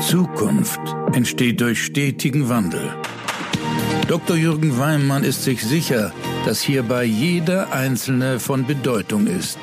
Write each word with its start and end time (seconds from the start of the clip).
Zukunft 0.00 0.80
entsteht 1.12 1.60
durch 1.60 1.84
stetigen 1.84 2.48
Wandel. 2.48 2.94
Dr. 4.08 4.36
Jürgen 4.36 4.76
Weimann 4.78 5.22
ist 5.22 5.44
sich 5.44 5.64
sicher, 5.64 6.12
dass 6.44 6.60
hierbei 6.60 7.04
jeder 7.04 7.72
Einzelne 7.72 8.40
von 8.40 8.66
Bedeutung 8.66 9.26
ist. 9.26 9.58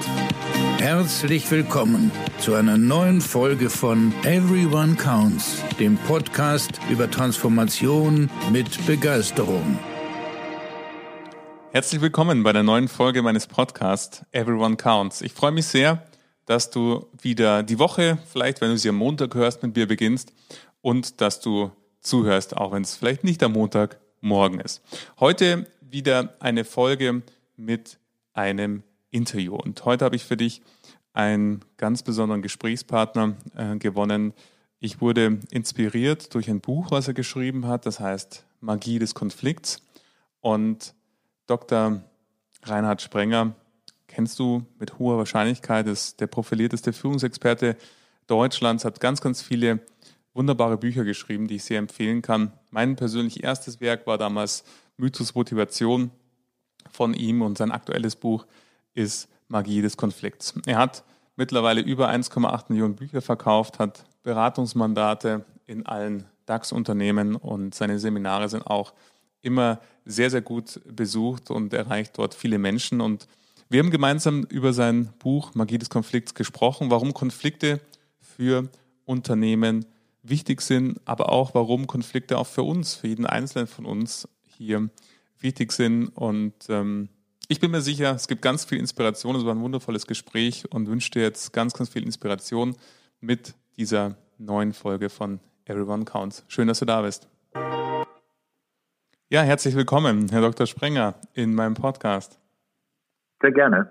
Herzlich 0.80 1.52
willkommen 1.52 2.12
zu 2.40 2.54
einer 2.56 2.78
neuen 2.78 3.20
Folge 3.20 3.70
von 3.70 4.14
Everyone 4.24 4.96
Counts, 4.96 5.62
dem 5.80 5.98
Podcast 5.98 6.80
über 6.90 7.12
Transformation 7.12 8.30
mit 8.52 8.86
Begeisterung. 8.88 9.78
Herzlich 11.72 12.02
willkommen 12.02 12.44
bei 12.44 12.54
der 12.54 12.64
neuen 12.64 12.88
Folge 12.88 13.22
meines 13.22 13.48
Podcasts 13.48 14.26
Everyone 14.32 14.78
Counts. 14.78 15.22
Ich 15.22 15.34
freue 15.34 15.52
mich 15.52 15.68
sehr, 15.68 16.04
dass 16.52 16.70
du 16.70 17.08
wieder 17.22 17.64
die 17.64 17.80
Woche, 17.80 18.18
vielleicht 18.30 18.60
wenn 18.60 18.72
du 18.72 18.78
sie 18.78 18.90
am 18.90 18.98
Montag 18.98 19.36
hörst, 19.36 19.64
mit 19.64 19.74
mir 19.74 19.88
beginnst 19.88 20.34
und 20.82 21.22
dass 21.22 21.40
du 21.40 21.72
zuhörst, 22.02 22.58
auch 22.58 22.74
wenn 22.74 22.84
es 22.84 22.94
vielleicht 22.94 23.24
nicht 23.24 23.42
am 23.42 23.54
Montag 23.54 24.02
morgen 24.20 24.60
ist. 24.60 24.82
Heute 25.18 25.66
wieder 25.80 26.36
eine 26.42 26.66
Folge 26.66 27.22
mit 27.56 28.00
einem 28.34 28.84
Interview. 29.12 29.56
Und 29.56 29.86
heute 29.86 30.04
habe 30.04 30.18
ich 30.18 30.26
für 30.26 30.36
dich 30.36 30.62
einen 31.14 31.64
ganz 31.78 32.04
besonderen 32.04 32.42
Gesprächspartner 32.42 33.38
äh, 33.56 33.78
gewonnen. 33.78 34.34
Ich 34.82 35.00
wurde 35.00 35.40
inspiriert 35.52 36.36
durch 36.36 36.50
ein 36.50 36.60
Buch, 36.60 36.92
was 36.92 37.08
er 37.08 37.14
geschrieben 37.14 37.66
hat, 37.66 37.86
das 37.86 38.02
heißt 38.02 38.46
Magie 38.60 39.00
des 39.00 39.16
Konflikts. 39.16 39.84
Und 40.42 40.96
Dr. 41.48 42.02
Reinhard 42.64 43.02
Sprenger 43.02 43.56
kennst 44.12 44.38
du 44.40 44.66
mit 44.80 45.00
hoher 45.00 45.18
Wahrscheinlichkeit, 45.18 45.88
ist 45.88 46.20
der 46.20 46.28
profilierteste 46.28 46.94
Führungsexperte 46.94 47.78
Deutschlands, 48.28 48.86
hat 48.86 49.00
ganz, 49.00 49.22
ganz 49.22 49.42
viele 49.42 49.80
wunderbare 50.34 50.78
Bücher 50.78 51.04
geschrieben, 51.04 51.48
die 51.48 51.56
ich 51.56 51.64
sehr 51.64 51.80
empfehlen 51.80 52.22
kann. 52.22 52.54
Mein 52.70 52.96
persönlich 52.96 53.44
erstes 53.44 53.82
Werk 53.82 54.08
war 54.08 54.18
damals 54.18 54.64
Mythos 54.98 55.36
Motivation 55.36 56.12
von 56.90 57.14
ihm 57.14 57.42
und 57.42 57.58
sein 57.58 57.72
aktuelles 57.72 58.16
Buch 58.16 58.46
ist 58.94 59.30
Magie 59.48 59.82
des 59.82 59.98
Konflikts. 59.98 60.54
Er 60.66 60.78
hat 60.78 61.04
mittlerweile 61.36 61.82
über 61.82 62.10
1,8 62.10 62.66
Millionen 62.70 62.96
Bücher 62.96 63.22
verkauft, 63.22 63.80
hat 63.80 64.06
Beratungsmandate 64.24 65.46
in 65.66 65.86
allen 65.86 66.26
DAX-Unternehmen 66.46 67.36
und 67.36 67.76
seine 67.76 68.00
Seminare 68.00 68.50
sind 68.50 68.68
auch 68.68 68.94
immer 69.42 69.80
sehr, 70.06 70.30
sehr 70.30 70.42
gut 70.42 70.80
besucht 70.86 71.50
und 71.50 71.74
erreicht 71.74 72.18
dort 72.18 72.34
viele 72.34 72.58
Menschen 72.58 73.02
und 73.02 73.28
wir 73.72 73.80
haben 73.80 73.90
gemeinsam 73.90 74.44
über 74.44 74.74
sein 74.74 75.14
Buch 75.20 75.56
Magie 75.56 75.78
des 75.78 75.90
Konflikts 75.90 76.34
gesprochen, 76.34 76.92
warum 76.92 77.14
Konflikte 77.14 77.80
für 78.20 78.70
Unternehmen 79.06 79.86
wichtig 80.24 80.60
sind, 80.60 81.00
aber 81.06 81.32
auch 81.32 81.54
warum 81.56 81.88
Konflikte 81.88 82.38
auch 82.38 82.48
für 82.48 82.64
uns, 82.64 82.96
für 82.96 83.08
jeden 83.08 83.26
Einzelnen 83.26 83.68
von 83.68 83.86
uns 83.86 84.28
hier 84.58 84.90
wichtig 85.40 85.72
sind. 85.72 86.10
Und 86.10 86.54
ähm, 86.68 87.08
ich 87.48 87.62
bin 87.62 87.72
mir 87.72 87.80
sicher, 87.80 88.14
es 88.14 88.28
gibt 88.28 88.42
ganz 88.42 88.66
viel 88.66 88.78
Inspiration. 88.78 89.38
Es 89.38 89.46
war 89.46 89.56
ein 89.56 89.62
wundervolles 89.62 90.06
Gespräch 90.06 90.70
und 90.70 90.90
wünsche 90.90 91.12
dir 91.12 91.22
jetzt 91.22 91.54
ganz, 91.54 91.72
ganz 91.72 91.88
viel 91.88 92.04
Inspiration 92.04 92.76
mit 93.22 93.56
dieser 93.78 94.18
neuen 94.38 94.74
Folge 94.74 95.10
von 95.10 95.40
Everyone 95.64 96.04
Counts. 96.04 96.44
Schön, 96.50 96.68
dass 96.68 96.80
du 96.80 96.86
da 96.86 97.04
bist. 97.04 97.30
Ja, 99.30 99.44
herzlich 99.44 99.76
willkommen, 99.76 100.28
Herr 100.30 100.42
Dr. 100.42 100.68
Sprenger, 100.68 101.16
in 101.34 101.56
meinem 101.56 101.76
Podcast. 101.76 102.41
Sehr 103.42 103.52
gerne. 103.52 103.90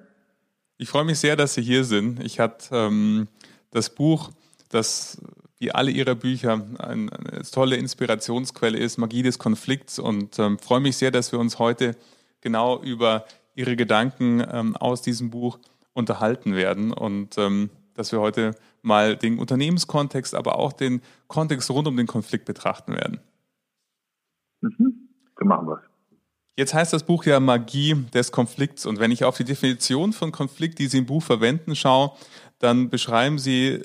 Ich 0.79 0.89
freue 0.89 1.05
mich 1.05 1.19
sehr, 1.19 1.37
dass 1.37 1.55
Sie 1.55 1.63
hier 1.63 1.85
sind. 1.85 2.23
Ich 2.25 2.41
hatte 2.41 2.75
ähm, 2.75 3.29
das 3.71 3.91
Buch, 3.91 4.31
das 4.71 5.21
wie 5.59 5.73
alle 5.73 5.91
Ihre 5.91 6.17
Bücher 6.17 6.65
eine, 6.79 7.13
eine, 7.13 7.43
tolle 7.53 7.77
Inspirationsquelle 7.77 8.79
ist, 8.79 8.97
Magie 8.97 9.23
des 9.23 9.39
Konflikts 9.39 9.99
und 9.99 10.39
ähm, 10.39 10.59
freue 10.59 10.81
mich 10.81 10.97
sehr, 10.97 11.11
dass 11.11 11.33
wir 11.33 11.39
uns 11.39 11.59
heute 11.59 11.97
genau 12.41 12.81
über 12.83 13.27
Ihre 13.55 13.77
Gedanken 13.77 14.43
ähm, 14.51 14.75
aus 14.77 15.03
diesem 15.03 15.31
Buch 15.31 15.59
unterhalten 15.93 16.55
werden 16.55 16.93
und 16.93 17.37
ähm, 17.37 17.69
dass 17.95 18.11
wir 18.11 18.21
heute 18.21 18.53
mal 18.81 19.17
den 19.17 19.39
Unternehmenskontext, 19.39 20.35
aber 20.35 20.59
auch 20.59 20.73
den 20.73 21.03
Kontext 21.27 21.71
rund 21.71 21.87
um 21.87 21.97
den 21.97 22.07
Konflikt 22.07 22.47
betrachten 22.47 22.95
werden. 22.95 23.21
Mhm. 24.63 25.09
So 25.39 25.45
machen 25.45 25.67
wir 25.67 25.75
es. 25.75 25.90
Jetzt 26.57 26.75
heißt 26.75 26.93
das 26.93 27.05
Buch 27.05 27.25
ja 27.25 27.41
Magie 27.41 27.95
des 28.13 28.33
Konflikts. 28.33 28.87
Und 28.87 29.01
wenn 29.01 29.11
ich 29.11 29.25
auf 29.25 29.37
die 29.37 29.45
Definition 29.45 30.13
von 30.13 30.33
Konflikt, 30.33 30.79
die 30.79 30.89
Sie 30.89 30.99
im 30.99 31.07
Buch 31.07 31.23
verwenden, 31.23 31.75
schaue, 31.77 32.13
dann 32.59 32.91
beschreiben 32.91 33.39
Sie 33.39 33.83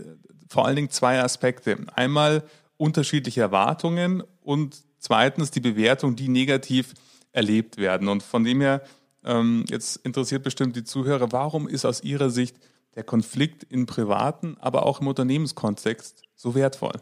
vor 0.50 0.66
allen 0.66 0.76
Dingen 0.76 0.90
zwei 0.90 1.22
Aspekte. 1.22 1.78
Einmal 1.96 2.44
unterschiedliche 2.78 3.42
Erwartungen 3.42 4.24
und 4.42 4.84
zweitens 5.00 5.52
die 5.52 5.62
Bewertung, 5.62 6.16
die 6.16 6.28
negativ 6.28 6.94
erlebt 7.32 7.78
werden. 7.78 8.08
Und 8.08 8.24
von 8.24 8.44
dem 8.44 8.62
her, 8.62 8.82
ähm, 9.24 9.66
jetzt 9.70 9.98
interessiert 10.06 10.44
bestimmt 10.44 10.76
die 10.76 10.84
Zuhörer, 10.84 11.32
warum 11.32 11.68
ist 11.68 11.86
aus 11.86 12.04
Ihrer 12.04 12.30
Sicht 12.30 12.58
der 12.96 13.04
Konflikt 13.04 13.64
im 13.70 13.86
privaten, 13.86 14.58
aber 14.60 14.86
auch 14.86 15.02
im 15.02 15.08
Unternehmenskontext 15.08 16.24
so 16.36 16.56
wertvoll? 16.56 16.94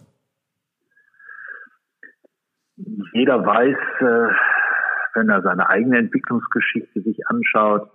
Jeder 3.13 3.45
weiß, 3.45 3.77
äh 4.01 4.52
wenn 5.13 5.29
er 5.29 5.41
seine 5.41 5.69
eigene 5.69 5.97
Entwicklungsgeschichte 5.97 7.01
sich 7.01 7.27
anschaut 7.27 7.89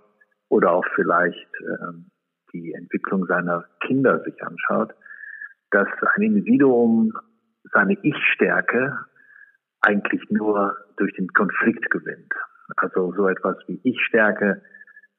oder 0.49 0.71
auch 0.71 0.85
vielleicht 0.95 1.49
ähm, 1.61 2.11
die 2.53 2.73
Entwicklung 2.73 3.25
seiner 3.25 3.65
Kinder 3.85 4.23
sich 4.23 4.41
anschaut, 4.43 4.93
dass 5.71 5.87
ein 6.15 6.21
Individuum 6.23 7.13
seine 7.71 7.93
Ich-Stärke 8.01 8.97
eigentlich 9.81 10.23
nur 10.29 10.75
durch 10.97 11.13
den 11.13 11.27
Konflikt 11.29 11.89
gewinnt. 11.89 12.33
Also 12.77 13.13
so 13.13 13.27
etwas 13.27 13.57
wie 13.67 13.79
Ich-Stärke, 13.83 14.61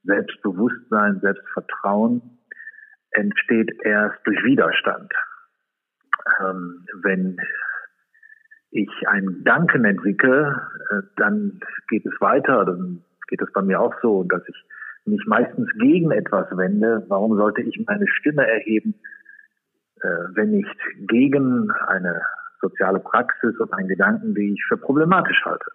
Selbstbewusstsein, 0.04 1.20
Selbstvertrauen 1.20 2.38
entsteht 3.10 3.70
erst 3.84 4.18
durch 4.24 4.42
Widerstand. 4.44 5.12
Ähm, 6.40 6.86
wenn 7.02 7.36
ich 8.70 8.88
einen 9.08 9.38
Gedanken 9.38 9.84
entwickle, 9.84 10.60
äh, 10.90 11.02
dann 11.16 11.60
geht 11.88 12.06
es 12.06 12.20
weiter, 12.20 12.64
dann 12.64 13.04
geht 13.28 13.42
es 13.42 13.52
bei 13.52 13.62
mir 13.62 13.80
auch 13.80 13.94
so, 14.02 14.24
dass 14.24 14.42
ich 14.48 14.64
mich 15.06 15.24
meistens 15.26 15.68
gegen 15.78 16.10
etwas 16.10 16.46
wende. 16.56 17.04
Warum 17.08 17.36
sollte 17.36 17.62
ich 17.62 17.84
meine 17.86 18.06
Stimme 18.06 18.46
erheben, 18.46 18.94
äh, 20.02 20.08
wenn 20.34 20.50
nicht 20.50 20.78
gegen 21.08 21.70
eine 21.88 22.22
soziale 22.60 23.00
Praxis 23.00 23.58
und 23.58 23.72
einen 23.72 23.88
Gedanken, 23.88 24.34
die 24.34 24.52
ich 24.52 24.64
für 24.68 24.76
problematisch 24.76 25.42
halte? 25.44 25.70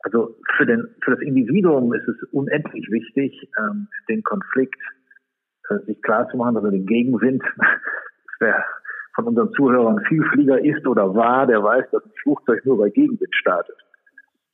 Also 0.00 0.36
für, 0.56 0.66
den, 0.66 0.94
für 1.02 1.12
das 1.12 1.20
Individuum 1.20 1.94
ist 1.94 2.06
es 2.08 2.22
unendlich 2.30 2.90
wichtig, 2.90 3.48
ähm, 3.58 3.88
den 4.08 4.22
Konflikt 4.22 4.80
äh, 5.70 5.78
sich 5.86 6.00
klar 6.02 6.28
zu 6.28 6.36
machen, 6.36 6.56
also 6.56 6.70
den 6.70 6.86
Gegenwind. 6.86 7.42
wäre 8.40 8.64
von 9.14 9.26
unseren 9.26 9.52
Zuhörern 9.52 10.00
Vielflieger 10.08 10.62
ist 10.64 10.86
oder 10.86 11.14
war, 11.14 11.46
der 11.46 11.62
weiß, 11.62 11.84
dass 11.92 12.04
ein 12.04 12.12
Flugzeug 12.22 12.64
nur 12.64 12.78
bei 12.78 12.90
Gegenwind 12.90 13.34
startet. 13.34 13.76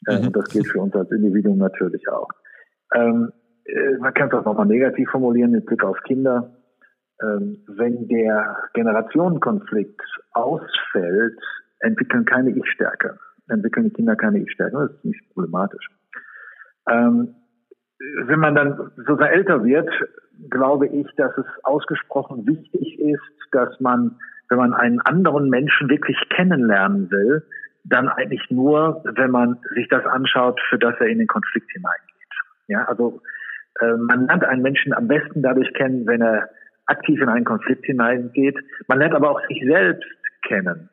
Äh, 0.07 0.19
mhm. 0.19 0.27
Und 0.27 0.37
das 0.37 0.49
gilt 0.51 0.67
für 0.67 0.81
uns 0.81 0.95
als 0.95 1.11
Individuum 1.11 1.59
natürlich 1.59 2.09
auch. 2.09 2.29
Ähm, 2.95 3.33
äh, 3.65 3.97
man 3.99 4.15
kann 4.15 4.29
es 4.29 4.35
auch 4.35 4.45
nochmal 4.45 4.67
negativ 4.67 5.09
formulieren 5.11 5.53
mit 5.53 5.67
Blick 5.67 5.85
auf 5.85 5.99
Kinder. 6.05 6.57
Ähm, 7.23 7.65
wenn 7.69 8.09
der 8.09 8.57
Generationenkonflikt 8.75 10.01
ausfällt, 10.33 11.39
entwickeln 11.81 12.25
keine 12.25 12.51
Ich-Stärke. 12.51 13.19
Entwickeln 13.49 13.87
die 13.87 13.93
Kinder 13.93 14.17
keine 14.17 14.41
Ich-Stärke. 14.41 14.77
Das 14.77 14.91
ist 14.97 15.05
nicht 15.05 15.35
problematisch. 15.35 15.89
Ähm, 16.89 17.35
wenn 18.25 18.41
man 18.41 18.55
dann 18.55 18.91
sogar 19.07 19.31
älter 19.31 19.65
wird, 19.65 19.91
glaube 20.49 20.87
ich, 20.89 21.07
dass 21.17 21.37
es 21.37 21.47
ausgesprochen 21.65 22.47
wichtig 22.47 22.99
ist, 22.99 23.23
dass 23.53 23.79
man 23.81 24.17
wenn 24.51 24.59
man 24.59 24.75
einen 24.75 25.01
anderen 25.01 25.49
Menschen 25.49 25.89
wirklich 25.89 26.19
kennenlernen 26.29 27.11
will, 27.11 27.43
dann 27.85 28.09
eigentlich 28.09 28.45
nur, 28.51 29.03
wenn 29.05 29.31
man 29.31 29.59
sich 29.75 29.89
das 29.89 30.05
anschaut, 30.05 30.61
für 30.69 30.79
das 30.79 30.95
er 30.99 31.07
in 31.07 31.19
den 31.19 31.29
Konflikt 31.29 31.71
hineingeht. 31.71 32.11
Ja, 32.67 32.85
also 32.85 33.23
äh, 33.81 33.95
man 33.97 34.27
lernt 34.27 34.45
einen 34.45 34.63
Menschen 34.63 34.93
am 34.93 35.09
besten 35.09 35.43
dadurch 35.43 35.73
kennen, 35.75 36.07
wenn 36.07 36.21
er 36.21 36.51
aktiv 36.87 37.21
in 37.21 37.29
einen 37.29 37.45
Konflikt 37.45 37.87
hineingeht. 37.87 38.59
Man 38.89 38.99
lernt 38.99 39.15
aber 39.15 39.31
auch 39.31 39.41
sich 39.47 39.63
selbst 39.65 40.09
kennen. 40.47 40.91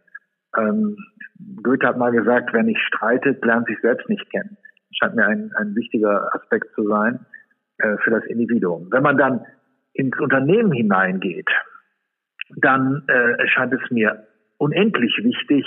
Ähm, 0.55 0.95
Goethe 1.63 1.87
hat 1.87 1.97
mal 1.97 2.11
gesagt, 2.11 2.53
wer 2.53 2.63
nicht 2.63 2.81
streitet, 2.81 3.43
lernt 3.43 3.67
sich 3.67 3.79
selbst 3.81 4.07
nicht 4.07 4.29
kennen. 4.31 4.57
Das 4.89 4.97
scheint 4.97 5.15
mir 5.15 5.25
ein, 5.25 5.51
ein 5.55 5.75
wichtiger 5.75 6.33
Aspekt 6.35 6.73
zu 6.75 6.87
sein 6.87 7.25
äh, 7.79 7.97
für 8.03 8.11
das 8.11 8.25
Individuum. 8.25 8.87
Wenn 8.91 9.03
man 9.03 9.17
dann 9.17 9.45
ins 9.93 10.17
Unternehmen 10.19 10.71
hineingeht, 10.71 11.49
dann 12.55 13.03
äh, 13.07 13.31
erscheint 13.41 13.73
es 13.73 13.91
mir 13.91 14.27
unendlich 14.57 15.19
wichtig, 15.23 15.65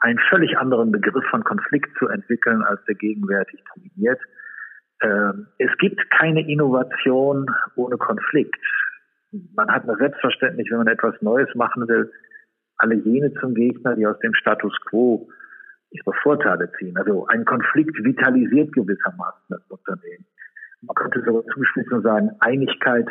einen 0.00 0.18
völlig 0.30 0.58
anderen 0.58 0.90
Begriff 0.90 1.24
von 1.30 1.44
Konflikt 1.44 1.96
zu 1.98 2.08
entwickeln, 2.08 2.62
als 2.62 2.84
der 2.86 2.96
gegenwärtig 2.96 3.62
dominiert. 3.74 4.20
Ähm, 5.00 5.46
es 5.58 5.70
gibt 5.78 6.10
keine 6.10 6.48
Innovation 6.48 7.46
ohne 7.76 7.96
Konflikt. 7.98 8.64
Man 9.54 9.70
hat 9.70 9.84
selbstverständlich, 9.98 10.70
wenn 10.70 10.78
man 10.78 10.88
etwas 10.88 11.14
Neues 11.22 11.48
machen 11.54 11.86
will, 11.88 12.10
alle 12.76 12.96
jene 12.96 13.32
zum 13.34 13.54
Gegner, 13.54 13.94
die 13.94 14.06
aus 14.06 14.18
dem 14.20 14.34
Status 14.34 14.74
quo 14.88 15.28
ihre 15.92 16.12
Vorteile 16.22 16.70
ziehen. 16.78 16.96
Also 16.96 17.26
ein 17.26 17.44
Konflikt 17.44 17.96
vitalisiert 18.02 18.72
gewissermaßen 18.72 19.44
das 19.48 19.62
Unternehmen. 19.68 20.26
Man 20.82 20.94
könnte 20.94 21.22
sogar 21.24 21.44
zuspitzen 21.54 21.98
und 21.98 22.02
sagen, 22.02 22.30
Einigkeit 22.40 23.06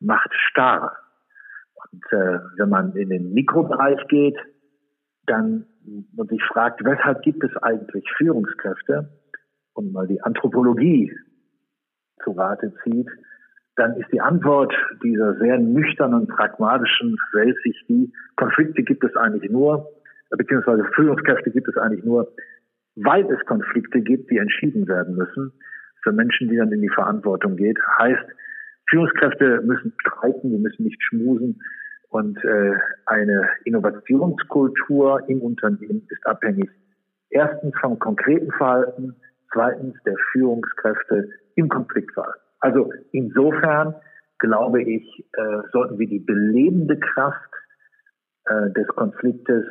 macht 0.00 0.30
starr. 0.50 0.96
Und 1.92 2.02
äh, 2.10 2.38
wenn 2.56 2.68
man 2.68 2.94
in 2.96 3.08
den 3.08 3.32
Mikrobereich 3.32 4.06
geht, 4.08 4.36
dann 5.26 5.66
man 6.14 6.26
sich 6.28 6.42
fragt, 6.44 6.84
weshalb 6.84 7.22
gibt 7.22 7.42
es 7.44 7.56
eigentlich 7.62 8.04
Führungskräfte 8.16 9.10
und 9.74 9.92
mal 9.92 10.06
die 10.06 10.20
Anthropologie 10.22 11.12
zu 12.22 12.32
Rate 12.32 12.72
zieht, 12.82 13.08
dann 13.76 13.96
ist 13.96 14.10
die 14.12 14.20
Antwort 14.20 14.72
dieser 15.02 15.34
sehr 15.38 15.58
nüchternen, 15.58 16.26
pragmatischen 16.26 17.16
Weltsicht 17.32 17.88
die, 17.88 18.12
Konflikte 18.36 18.82
gibt 18.82 19.04
es 19.04 19.16
eigentlich 19.16 19.50
nur, 19.50 19.88
beziehungsweise 20.30 20.84
Führungskräfte 20.94 21.50
gibt 21.50 21.68
es 21.68 21.76
eigentlich 21.76 22.04
nur, 22.04 22.32
weil 22.96 23.24
es 23.30 23.44
Konflikte 23.46 24.00
gibt, 24.00 24.30
die 24.30 24.38
entschieden 24.38 24.86
werden 24.86 25.16
müssen 25.16 25.52
für 26.02 26.12
Menschen, 26.12 26.48
die 26.48 26.56
dann 26.56 26.72
in 26.72 26.82
die 26.82 26.90
Verantwortung 26.90 27.56
geht. 27.56 27.78
Heißt, 27.98 28.24
Führungskräfte 28.88 29.62
müssen 29.62 29.92
streiten, 30.00 30.50
die 30.50 30.58
müssen 30.58 30.84
nicht 30.84 31.02
schmusen. 31.02 31.60
Und 32.10 32.42
äh, 32.44 32.74
eine 33.06 33.48
Innovationskultur 33.64 35.28
im 35.28 35.40
Unternehmen 35.40 36.06
ist 36.10 36.24
abhängig 36.26 36.70
erstens 37.30 37.74
vom 37.80 37.98
konkreten 37.98 38.52
Verhalten, 38.52 39.16
zweitens 39.52 39.96
der 40.04 40.14
Führungskräfte 40.32 41.28
im 41.56 41.68
Konfliktfall. 41.68 42.34
Also 42.60 42.92
insofern 43.10 43.94
glaube 44.38 44.82
ich, 44.82 45.02
äh, 45.32 45.68
sollten 45.72 45.98
wir 45.98 46.06
die 46.06 46.20
belebende 46.20 46.98
Kraft 46.98 47.50
äh, 48.46 48.70
des 48.70 48.86
Konfliktes 48.88 49.64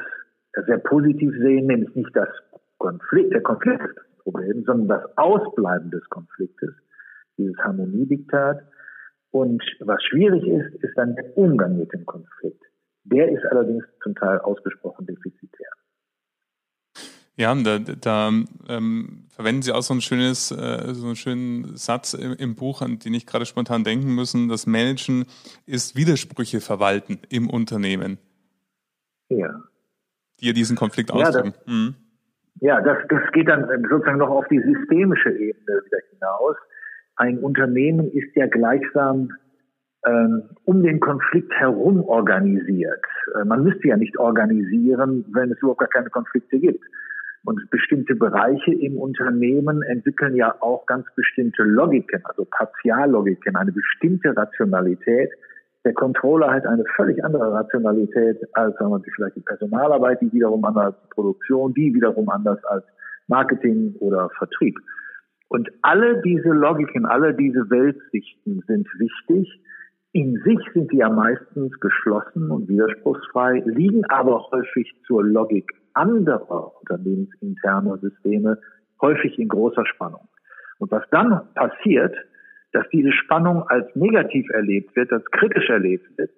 sehr 0.62 0.78
positiv 0.78 1.32
sehen, 1.40 1.68
nämlich 1.68 1.94
nicht 1.96 2.16
das 2.16 2.30
Konflikt, 2.78 3.34
der 3.34 3.42
Konflikt 3.42 3.82
ist 3.82 3.98
das 3.98 4.24
Problem, 4.24 4.64
sondern 4.66 4.88
das 5.00 5.18
Ausbleiben 5.18 5.92
des 5.92 6.08
Konfliktes, 6.10 6.74
dieses 7.38 7.58
Harmoniediktat. 7.58 8.62
Und 9.32 9.64
was 9.80 10.04
schwierig 10.04 10.46
ist, 10.46 10.84
ist 10.84 10.96
dann 10.96 11.16
der 11.16 11.36
Umgang 11.38 11.78
mit 11.78 11.92
dem 11.94 12.06
Konflikt. 12.06 12.62
Der 13.06 13.32
ist 13.32 13.44
allerdings 13.46 13.84
zum 14.02 14.16
Teil 14.16 14.40
ausgesprochen 14.40 15.06
defizitär. 15.06 15.70
Ja, 17.36 17.56
da, 17.56 17.80
da 17.80 18.30
ähm, 18.68 19.26
verwenden 19.30 19.64
Sie 19.64 19.72
auch 19.72 19.82
so 19.82 19.96
ein 19.96 20.02
schönes, 20.02 20.52
äh, 20.52 20.94
so 20.94 21.08
einen 21.08 21.16
schönen 21.16 21.76
Satz 21.76 22.14
im, 22.14 22.34
im 22.34 22.56
Buch, 22.56 22.84
an 22.84 23.00
den 23.00 23.16
ich 23.16 23.26
gerade 23.26 23.48
spontan 23.48 23.84
denken 23.84 24.14
müssen. 24.14 24.50
Das 24.50 24.68
Managen 24.68 25.26
ist 25.66 25.96
Widersprüche 25.96 26.62
verwalten 26.62 27.20
im 27.30 27.50
Unternehmen. 27.50 28.20
Ja. 29.30 29.64
Ja 30.44 30.52
diesen 30.52 30.76
Konflikt 30.76 31.10
ja, 31.10 31.16
ausdrücken. 31.16 31.54
Das, 31.54 31.68
mhm. 31.74 31.96
Ja, 32.60 32.82
das, 32.82 32.98
das 33.08 33.22
geht 33.32 33.48
dann 33.48 33.66
sozusagen 33.90 34.18
noch 34.18 34.30
auf 34.30 34.46
die 34.50 34.60
systemische 34.60 35.30
Ebene 35.30 35.82
wieder 35.86 35.98
hinaus. 36.12 36.58
Ein 37.16 37.40
Unternehmen 37.40 38.12
ist 38.12 38.36
ja 38.36 38.48
gleichsam 38.48 39.30
ähm, 40.06 40.44
um 40.66 40.84
den 40.84 41.00
Konflikt 41.00 41.54
herum 41.54 42.04
organisiert. 42.04 43.06
Äh, 43.36 43.46
man 43.46 43.64
müsste 43.64 43.88
ja 43.88 43.96
nicht 43.96 44.18
organisieren, 44.18 45.26
wenn 45.32 45.52
es 45.52 45.60
überhaupt 45.60 45.80
gar 45.80 45.90
keine 45.90 46.10
Konflikte 46.10 46.60
gibt. 46.60 46.84
Und 47.46 47.70
bestimmte 47.70 48.16
Bereiche 48.16 48.74
im 48.74 48.98
Unternehmen 48.98 49.82
entwickeln 49.84 50.36
ja 50.36 50.56
auch 50.62 50.86
ganz 50.86 51.06
bestimmte 51.16 51.64
Logiken, 51.64 52.22
also 52.26 52.46
Partiallogiken, 52.46 53.56
eine 53.56 53.72
bestimmte 53.72 54.36
Rationalität. 54.36 55.32
Der 55.86 55.94
Controller 55.94 56.52
hat 56.52 56.66
eine 56.66 56.86
völlig 56.96 57.24
andere 57.24 57.52
Rationalität 57.52 58.38
als 58.54 58.76
sagen 58.78 58.92
wir, 58.92 59.02
vielleicht 59.16 59.36
die 59.36 59.42
Personalarbeit, 59.42 60.22
die 60.22 60.32
wiederum 60.32 60.64
anders 60.64 60.86
als 60.86 60.96
die 61.04 61.10
Produktion, 61.10 61.74
die 61.74 61.94
wiederum 61.94 62.30
anders 62.30 62.64
als 62.66 62.86
Marketing 63.28 63.96
oder 64.00 64.30
Vertrieb. 64.38 64.78
Und 65.50 65.70
alle 65.82 66.22
diese 66.22 66.50
Logiken, 66.50 67.06
alle 67.06 67.34
diese 67.34 67.70
Weltsichten 67.70 68.64
sind 68.66 68.88
wichtig. 68.98 69.62
In 70.14 70.42
sich 70.44 70.60
sind 70.74 70.92
die 70.92 70.98
ja 70.98 71.10
meistens 71.10 71.78
geschlossen 71.80 72.50
und 72.50 72.70
widerspruchsfrei, 72.70 73.62
liegen 73.66 74.06
aber 74.10 74.48
häufig 74.52 74.96
zur 75.06 75.24
Logik 75.24 75.70
anderer 75.94 76.72
unternehmensinterner 76.80 77.98
Systeme 77.98 78.58
häufig 79.02 79.38
in 79.38 79.48
großer 79.50 79.86
Spannung. 79.86 80.28
Und 80.80 80.92
was 80.92 81.04
dann 81.12 81.42
passiert, 81.56 82.16
dass 82.74 82.88
diese 82.90 83.12
Spannung 83.12 83.64
als 83.70 83.88
negativ 83.96 84.50
erlebt 84.50 84.96
wird, 84.96 85.12
als 85.12 85.26
kritisch 85.32 85.70
erlebt 85.70 86.06
wird 86.18 86.32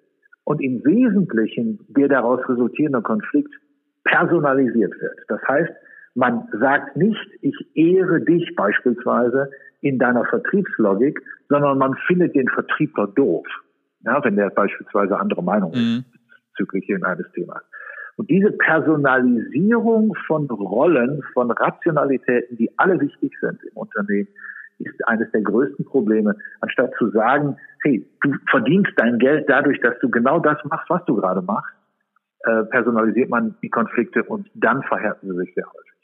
und 0.44 0.60
im 0.60 0.84
Wesentlichen 0.84 1.80
der 1.88 2.08
daraus 2.08 2.46
resultierende 2.48 3.02
Konflikt 3.02 3.52
personalisiert 4.04 4.92
wird. 5.00 5.18
Das 5.28 5.40
heißt, 5.48 5.72
man 6.14 6.48
sagt 6.52 6.96
nicht, 6.96 7.28
ich 7.42 7.54
ehre 7.74 8.20
dich 8.20 8.54
beispielsweise 8.54 9.50
in 9.80 9.98
deiner 9.98 10.24
Vertriebslogik, 10.24 11.20
sondern 11.48 11.78
man 11.78 11.94
findet 12.06 12.34
den 12.34 12.48
Vertriebler 12.48 13.08
doof, 13.08 13.46
ja, 14.04 14.22
wenn 14.24 14.36
der 14.36 14.50
beispielsweise 14.50 15.18
andere 15.18 15.42
Meinung 15.42 15.72
ist 15.72 15.80
mhm. 15.80 16.04
bezüglich 16.52 17.04
eines 17.04 17.30
Themas. 17.32 17.62
Und 18.16 18.30
diese 18.30 18.50
Personalisierung 18.52 20.14
von 20.26 20.46
Rollen, 20.46 21.22
von 21.34 21.50
Rationalitäten, 21.50 22.56
die 22.56 22.70
alle 22.78 22.98
wichtig 22.98 23.32
sind 23.40 23.62
im 23.64 23.76
Unternehmen, 23.76 24.28
ist 24.78 25.06
eines 25.06 25.30
der 25.32 25.42
größten 25.42 25.84
Probleme, 25.84 26.36
anstatt 26.60 26.92
zu 26.98 27.10
sagen, 27.10 27.56
hey, 27.82 28.06
du 28.22 28.34
verdienst 28.50 28.92
dein 28.96 29.18
Geld 29.18 29.48
dadurch, 29.48 29.80
dass 29.80 29.94
du 30.00 30.10
genau 30.10 30.38
das 30.40 30.58
machst, 30.64 30.88
was 30.90 31.04
du 31.06 31.16
gerade 31.16 31.42
machst, 31.42 31.72
äh, 32.40 32.64
personalisiert 32.64 33.30
man 33.30 33.56
die 33.62 33.70
Konflikte 33.70 34.22
und 34.22 34.48
dann 34.54 34.82
verhärten 34.82 35.30
sie 35.30 35.36
sich 35.38 35.54
sehr 35.54 35.66
häufig. 35.66 35.96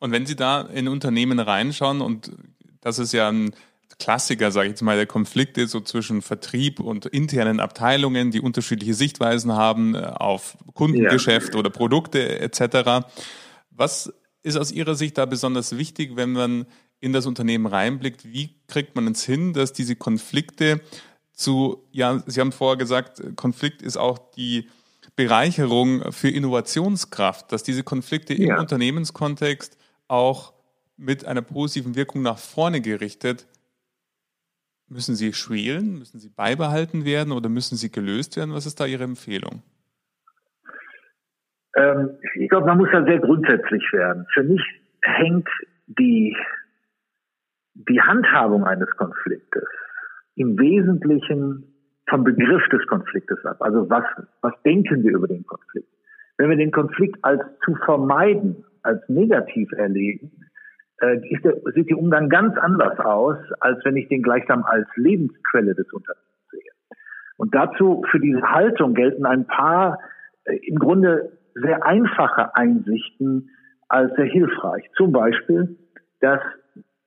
Und 0.00 0.12
wenn 0.12 0.26
Sie 0.26 0.36
da 0.36 0.62
in 0.62 0.88
Unternehmen 0.88 1.38
reinschauen, 1.38 2.00
und 2.00 2.32
das 2.80 2.98
ist 2.98 3.12
ja 3.12 3.28
ein 3.28 3.50
Klassiker, 3.98 4.50
sage 4.50 4.66
ich 4.66 4.70
jetzt 4.72 4.82
mal, 4.82 4.96
der 4.96 5.06
Konflikte 5.06 5.66
so 5.66 5.80
zwischen 5.80 6.22
Vertrieb 6.22 6.80
und 6.80 7.06
internen 7.06 7.60
Abteilungen, 7.60 8.30
die 8.30 8.40
unterschiedliche 8.40 8.94
Sichtweisen 8.94 9.52
haben 9.52 9.94
äh, 9.94 9.98
auf 9.98 10.56
Kundengeschäft 10.74 11.54
ja. 11.54 11.60
oder 11.60 11.70
Produkte 11.70 12.40
etc. 12.40 13.06
Was 13.70 14.12
ist 14.42 14.56
aus 14.56 14.72
Ihrer 14.72 14.94
Sicht 14.94 15.18
da 15.18 15.26
besonders 15.26 15.76
wichtig, 15.76 16.16
wenn 16.16 16.32
man 16.32 16.66
in 17.00 17.12
das 17.12 17.26
Unternehmen 17.26 17.66
reinblickt? 17.66 18.24
Wie 18.24 18.54
kriegt 18.68 18.94
man 18.94 19.06
es 19.08 19.24
hin, 19.24 19.52
dass 19.52 19.72
diese 19.72 19.96
Konflikte 19.96 20.80
zu, 21.32 21.86
ja, 21.90 22.22
Sie 22.26 22.40
haben 22.40 22.52
vorher 22.52 22.76
gesagt, 22.76 23.22
Konflikt 23.36 23.82
ist 23.82 23.96
auch 23.96 24.18
die 24.32 24.68
Bereicherung 25.16 26.12
für 26.12 26.28
Innovationskraft, 26.28 27.50
dass 27.52 27.62
diese 27.62 27.82
Konflikte 27.82 28.34
ja. 28.34 28.54
im 28.54 28.60
Unternehmenskontext 28.60 29.76
auch 30.08 30.52
mit 30.96 31.24
einer 31.24 31.42
positiven 31.42 31.96
Wirkung 31.96 32.22
nach 32.22 32.38
vorne 32.38 32.80
gerichtet 32.80 33.46
Müssen 34.92 35.14
sie 35.14 35.32
schwelen? 35.32 36.00
Müssen 36.00 36.18
sie 36.18 36.30
beibehalten 36.30 37.04
werden 37.04 37.32
oder 37.32 37.48
müssen 37.48 37.76
sie 37.76 37.92
gelöst 37.92 38.36
werden? 38.36 38.52
Was 38.52 38.66
ist 38.66 38.80
da 38.80 38.86
Ihre 38.86 39.04
Empfehlung? 39.04 39.62
Ähm, 41.76 42.10
ich 42.34 42.48
glaube, 42.48 42.66
man 42.66 42.78
muss 42.78 42.88
da 42.90 43.04
sehr 43.04 43.20
grundsätzlich 43.20 43.84
werden. 43.92 44.26
Für 44.34 44.42
mich 44.42 44.60
hängt 45.02 45.48
die, 45.86 46.36
die 47.88 48.00
Handhabung 48.00 48.64
eines 48.64 48.90
Konfliktes 48.96 49.64
im 50.36 50.58
Wesentlichen 50.58 51.64
vom 52.08 52.24
Begriff 52.24 52.66
des 52.70 52.86
Konfliktes 52.86 53.44
ab. 53.44 53.56
Also 53.60 53.88
was, 53.88 54.04
was 54.40 54.52
denken 54.64 55.02
wir 55.02 55.12
über 55.12 55.28
den 55.28 55.46
Konflikt? 55.46 55.88
Wenn 56.38 56.50
wir 56.50 56.56
den 56.56 56.72
Konflikt 56.72 57.16
als 57.22 57.42
zu 57.64 57.74
vermeiden, 57.84 58.64
als 58.82 59.06
negativ 59.08 59.70
erleben, 59.72 60.30
äh, 61.00 61.16
ist 61.28 61.44
der, 61.44 61.56
sieht 61.74 61.90
der 61.90 61.98
Umgang 61.98 62.28
ganz 62.28 62.56
anders 62.58 62.98
aus, 62.98 63.36
als 63.60 63.84
wenn 63.84 63.96
ich 63.96 64.08
den 64.08 64.22
gleichsam 64.22 64.64
als 64.64 64.88
Lebensquelle 64.96 65.74
des 65.74 65.90
Unternehmens 65.92 66.50
sehe. 66.50 66.96
Und 67.36 67.54
dazu, 67.54 68.02
für 68.10 68.20
diese 68.20 68.42
Haltung 68.42 68.94
gelten 68.94 69.26
ein 69.26 69.46
paar 69.46 69.98
äh, 70.44 70.56
im 70.66 70.78
Grunde 70.78 71.38
sehr 71.54 71.84
einfache 71.84 72.54
Einsichten 72.54 73.50
als 73.88 74.14
sehr 74.14 74.26
hilfreich. 74.26 74.88
Zum 74.96 75.12
Beispiel, 75.12 75.76
dass 76.20 76.40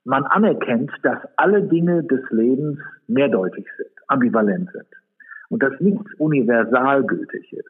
man 0.06 0.24
anerkennt, 0.26 0.92
dass 1.04 1.20
alle 1.38 1.64
Dinge 1.64 2.04
des 2.04 2.22
Lebens 2.30 2.80
mehrdeutig 3.08 3.66
sind, 3.78 3.92
ambivalent 4.08 4.70
sind. 4.72 4.88
Und 5.50 5.64
dass 5.64 5.80
nichts 5.80 6.14
universal 6.16 7.04
gültig 7.04 7.54
ist. 7.54 7.70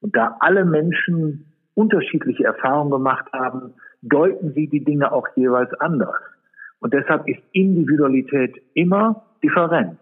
Und 0.00 0.16
da 0.16 0.36
alle 0.40 0.64
Menschen 0.64 1.46
unterschiedliche 1.74 2.44
Erfahrungen 2.44 2.90
gemacht 2.90 3.26
haben, 3.32 3.74
deuten 4.02 4.52
sie 4.52 4.66
die 4.66 4.84
Dinge 4.84 5.12
auch 5.12 5.28
jeweils 5.36 5.72
anders. 5.80 6.16
Und 6.80 6.94
deshalb 6.94 7.28
ist 7.28 7.40
Individualität 7.52 8.60
immer 8.74 9.24
Differenz. 9.42 9.98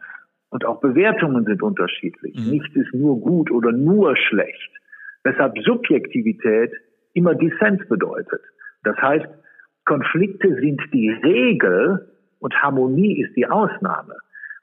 Und 0.51 0.65
auch 0.65 0.81
Bewertungen 0.81 1.45
sind 1.45 1.63
unterschiedlich. 1.63 2.35
Mhm. 2.37 2.51
Nichts 2.51 2.75
ist 2.75 2.95
nur 2.95 3.21
gut 3.21 3.51
oder 3.51 3.73
nur 3.73 4.17
schlecht. 4.17 4.71
Weshalb 5.25 5.59
Subjektivität 5.59 6.73
immer 7.13 7.35
Dissens 7.35 7.87
bedeutet. 7.89 8.41
Das 8.85 8.97
heißt, 8.97 9.29
Konflikte 9.89 10.55
sind 10.61 10.83
die 10.93 11.09
Regel 11.11 12.07
und 12.41 12.55
Harmonie 12.63 13.23
ist 13.23 13.35
die 13.37 13.47
Ausnahme. 13.47 14.15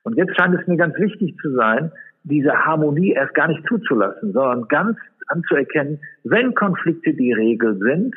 Und 0.03 0.15
jetzt 0.17 0.38
scheint 0.38 0.53
es 0.53 0.67
mir 0.67 0.77
ganz 0.77 0.96
wichtig 1.00 1.36
zu 1.41 1.51
sein, 1.55 1.91
diese 2.24 2.53
Harmonie 2.53 3.13
erst 3.13 3.34
gar 3.34 3.48
nicht 3.48 3.65
zuzulassen, 3.67 4.34
sondern 4.34 4.67
ganz 4.67 4.98
anzuerkennen, 5.27 6.00
wenn 6.24 6.53
Konflikte 6.53 7.15
die 7.15 7.34
Regel 7.34 7.75
sind, 7.79 8.15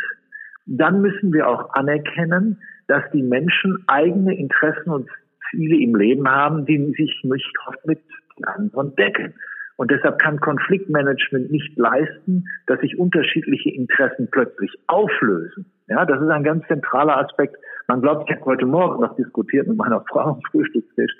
dann 0.67 1.01
müssen 1.01 1.33
wir 1.33 1.49
auch 1.49 1.73
anerkennen, 1.73 2.61
dass 2.89 3.03
die 3.15 3.23
Menschen 3.23 3.83
eigene 3.87 4.39
Interessen 4.39 4.91
und 4.91 5.09
Ziele 5.51 5.81
im 5.83 5.95
Leben 5.95 6.29
haben, 6.29 6.67
die 6.67 6.93
sich 6.93 7.21
nicht 7.23 7.55
oft 7.67 7.87
mit 7.87 8.01
anderen 8.43 8.95
decken. 8.97 9.33
Und 9.79 9.93
deshalb 9.93 10.19
kann 10.19 10.41
Konfliktmanagement 10.41 11.53
nicht 11.53 11.79
leisten, 11.79 12.49
dass 12.67 12.81
sich 12.81 12.99
unterschiedliche 12.99 13.71
Interessen 13.71 14.29
plötzlich 14.29 14.77
auflösen. 14.89 15.67
Ja, 15.87 16.05
das 16.05 16.21
ist 16.21 16.29
ein 16.29 16.43
ganz 16.43 16.67
zentraler 16.67 17.17
Aspekt. 17.17 17.57
Man 17.87 18.03
glaubt, 18.03 18.29
ich 18.29 18.37
habe 18.37 18.45
heute 18.45 18.67
Morgen 18.67 19.01
noch 19.01 19.15
diskutiert 19.15 19.69
mit 19.69 19.77
meiner 19.77 20.05
Frau 20.11 20.33
am 20.33 20.41
Frühstückstisch, 20.51 21.13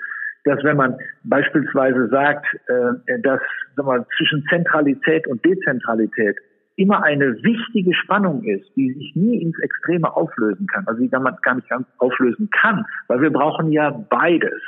dass 0.43 0.63
wenn 0.65 0.77
man 0.77 0.97
beispielsweise 1.23 2.09
sagt, 2.09 2.47
äh, 2.67 3.21
dass 3.21 3.41
sagen 3.77 3.89
wir, 3.89 4.07
zwischen 4.17 4.45
Zentralität 4.51 5.29
und 5.29 5.45
Dezentralität 5.45 6.37
immer 6.75 7.05
eine 7.05 7.41
wichtige 7.45 7.95
Spannung 7.95 8.43
ist, 8.43 8.69
die 8.75 8.93
sich 8.93 9.15
nie 9.15 9.41
ins 9.41 9.59
Extreme 9.61 10.17
auflösen 10.17 10.67
kann, 10.67 10.85
also 10.89 11.01
die 11.01 11.09
man 11.09 11.37
gar 11.43 11.55
nicht 11.55 11.69
ganz 11.69 11.87
auflösen 11.99 12.51
kann, 12.51 12.85
weil 13.07 13.21
wir 13.21 13.31
brauchen 13.31 13.71
ja 13.71 13.91
beides. 13.91 14.61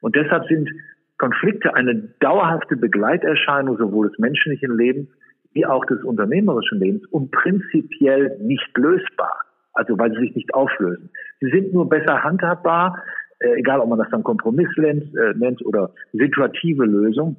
Und 0.00 0.16
deshalb 0.16 0.46
sind 0.46 0.70
Konflikte 1.18 1.74
eine 1.74 1.94
dauerhafte 2.20 2.76
Begleiterscheinung 2.76 3.76
sowohl 3.78 4.08
des 4.08 4.18
menschlichen 4.18 4.76
Lebens 4.76 5.08
wie 5.52 5.64
auch 5.64 5.84
des 5.86 6.02
unternehmerischen 6.04 6.78
Lebens 6.78 7.06
und 7.06 7.30
prinzipiell 7.30 8.36
nicht 8.40 8.76
lösbar. 8.76 9.40
Also 9.72 9.98
weil 9.98 10.12
sie 10.12 10.20
sich 10.20 10.34
nicht 10.34 10.54
auflösen. 10.54 11.10
Sie 11.40 11.50
sind 11.50 11.72
nur 11.72 11.88
besser 11.88 12.22
handhabbar, 12.22 13.02
äh, 13.40 13.58
egal 13.58 13.80
ob 13.80 13.88
man 13.88 13.98
das 13.98 14.08
dann 14.10 14.22
Kompromiss 14.22 14.68
nennt, 14.76 15.04
äh, 15.16 15.32
nennt 15.34 15.64
oder 15.64 15.92
situative 16.12 16.84
Lösung. 16.84 17.36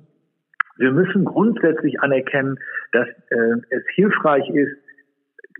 Wir 0.78 0.92
müssen 0.92 1.26
grundsätzlich 1.26 2.00
anerkennen, 2.02 2.58
dass 2.92 3.08
äh, 3.30 3.56
es 3.70 3.84
hilfreich 3.96 4.48
ist, 4.50 4.78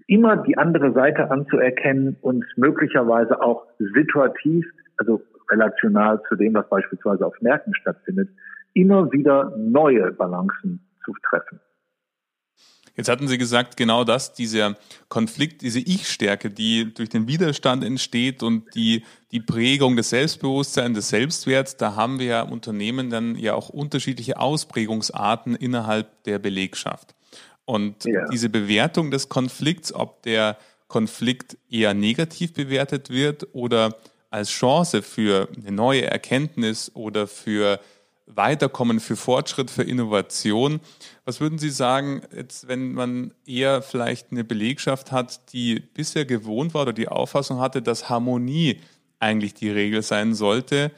immer 0.08 0.38
die 0.38 0.58
andere 0.58 0.94
Seite 0.94 1.30
anzuerkennen 1.30 2.16
und 2.22 2.46
möglicherweise 2.56 3.42
auch 3.42 3.66
situativ, 3.78 4.66
also 4.98 5.22
relational 5.50 6.22
zu 6.28 6.36
dem, 6.36 6.54
was 6.54 6.68
beispielsweise 6.70 7.26
auf 7.26 7.40
Märkten 7.42 7.74
stattfindet, 7.76 8.30
immer 8.74 9.12
wieder 9.12 9.56
neue 9.58 10.12
Balancen 10.12 10.88
zu 11.04 11.14
treffen. 11.30 11.60
Jetzt 12.98 13.10
hatten 13.10 13.28
Sie 13.28 13.38
gesagt, 13.38 13.78
genau 13.78 14.04
das, 14.04 14.34
dieser 14.34 14.76
Konflikt, 15.08 15.62
diese 15.62 15.80
Ich-Stärke, 15.80 16.50
die 16.50 16.92
durch 16.96 17.10
den 17.10 17.28
Widerstand 17.28 17.84
entsteht 17.84 18.42
und 18.42 18.74
die, 18.74 19.04
die 19.32 19.40
Prägung 19.40 19.96
des 19.96 20.10
Selbstbewusstseins, 20.10 20.96
des 20.96 21.10
Selbstwerts, 21.10 21.78
da 21.78 21.96
haben 21.96 22.18
wir 22.18 22.26
ja 22.26 22.42
Unternehmen 22.42 23.12
dann 23.12 23.36
ja 23.36 23.54
auch 23.54 23.70
unterschiedliche 23.70 24.40
Ausprägungsarten 24.40 25.56
innerhalb 25.56 26.24
der 26.24 26.40
Belegschaft. 26.40 27.14
Und 27.66 28.04
ja. 28.06 28.26
diese 28.32 28.50
Bewertung 28.50 29.12
des 29.12 29.30
Konflikts, 29.30 29.94
ob 29.94 30.24
der 30.24 30.58
Konflikt 30.88 31.58
eher 31.70 31.94
negativ 31.94 32.54
bewertet 32.54 33.12
wird 33.12 33.48
oder 33.54 33.96
als 34.30 34.50
Chance 34.50 35.02
für 35.02 35.50
eine 35.56 35.72
neue 35.72 36.06
Erkenntnis 36.06 36.92
oder 36.94 37.28
für 37.28 37.80
Weiterkommen, 38.28 39.00
für 39.00 39.16
Fortschritt, 39.16 39.72
für 39.72 39.84
Innovation. 39.84 40.82
Was 41.24 41.40
würden 41.40 41.58
Sie 41.58 41.70
sagen, 41.70 42.22
jetzt, 42.36 42.68
wenn 42.68 42.92
man 42.92 43.34
eher 43.46 43.82
vielleicht 43.82 44.32
eine 44.32 44.44
Belegschaft 44.44 45.14
hat, 45.14 45.54
die 45.54 45.80
bisher 45.80 46.26
gewohnt 46.26 46.74
war 46.74 46.82
oder 46.82 46.94
die 46.94 47.08
Auffassung 47.08 47.60
hatte, 47.60 47.82
dass 47.82 48.10
Harmonie 48.10 48.82
eigentlich 49.20 49.54
die 49.54 49.70
Regel 49.70 50.02
sein 50.02 50.36
sollte? 50.36 50.92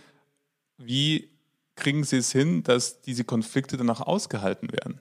Wie 0.78 1.30
kriegen 1.76 2.04
Sie 2.04 2.18
es 2.18 2.32
hin, 2.32 2.64
dass 2.64 3.02
diese 3.02 3.24
Konflikte 3.24 3.78
danach 3.78 4.02
ausgehalten 4.02 4.72
werden? 4.72 5.00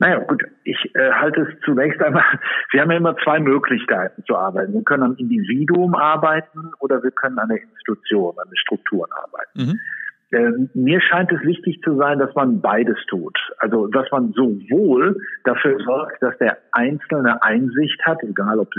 Naja, 0.00 0.18
gut, 0.20 0.42
ich 0.64 0.94
äh, 0.94 1.12
halte 1.12 1.42
es 1.42 1.60
zunächst 1.62 2.02
einmal, 2.02 2.24
wir 2.72 2.80
haben 2.80 2.90
ja 2.90 2.96
immer 2.96 3.16
zwei 3.18 3.38
Möglichkeiten 3.38 4.24
zu 4.24 4.34
arbeiten. 4.34 4.72
Wir 4.72 4.82
können 4.82 5.02
am 5.02 5.16
Individuum 5.16 5.94
arbeiten 5.94 6.72
oder 6.80 7.02
wir 7.02 7.10
können 7.10 7.38
an 7.38 7.50
der 7.50 7.62
Institution, 7.62 8.34
an 8.38 8.48
den 8.48 8.56
Strukturen 8.56 9.10
arbeiten. 9.12 9.60
Mhm. 9.60 9.80
Äh, 10.32 10.68
mir 10.74 11.00
scheint 11.02 11.30
es 11.32 11.42
wichtig 11.42 11.82
zu 11.82 11.96
sein, 11.96 12.18
dass 12.18 12.34
man 12.34 12.62
beides 12.62 12.96
tut. 13.08 13.36
Also, 13.58 13.88
dass 13.88 14.10
man 14.10 14.32
sowohl 14.32 15.20
dafür 15.44 15.78
sorgt, 15.84 16.22
dass 16.22 16.36
der 16.38 16.56
Einzelne 16.72 17.42
Einsicht 17.42 18.00
hat, 18.06 18.22
egal 18.22 18.58
ob 18.58 18.70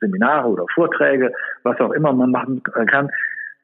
Seminare 0.00 0.48
oder 0.48 0.66
Vorträge, 0.74 1.32
was 1.62 1.80
auch 1.80 1.92
immer 1.92 2.12
man 2.12 2.32
machen 2.32 2.62
kann. 2.62 3.08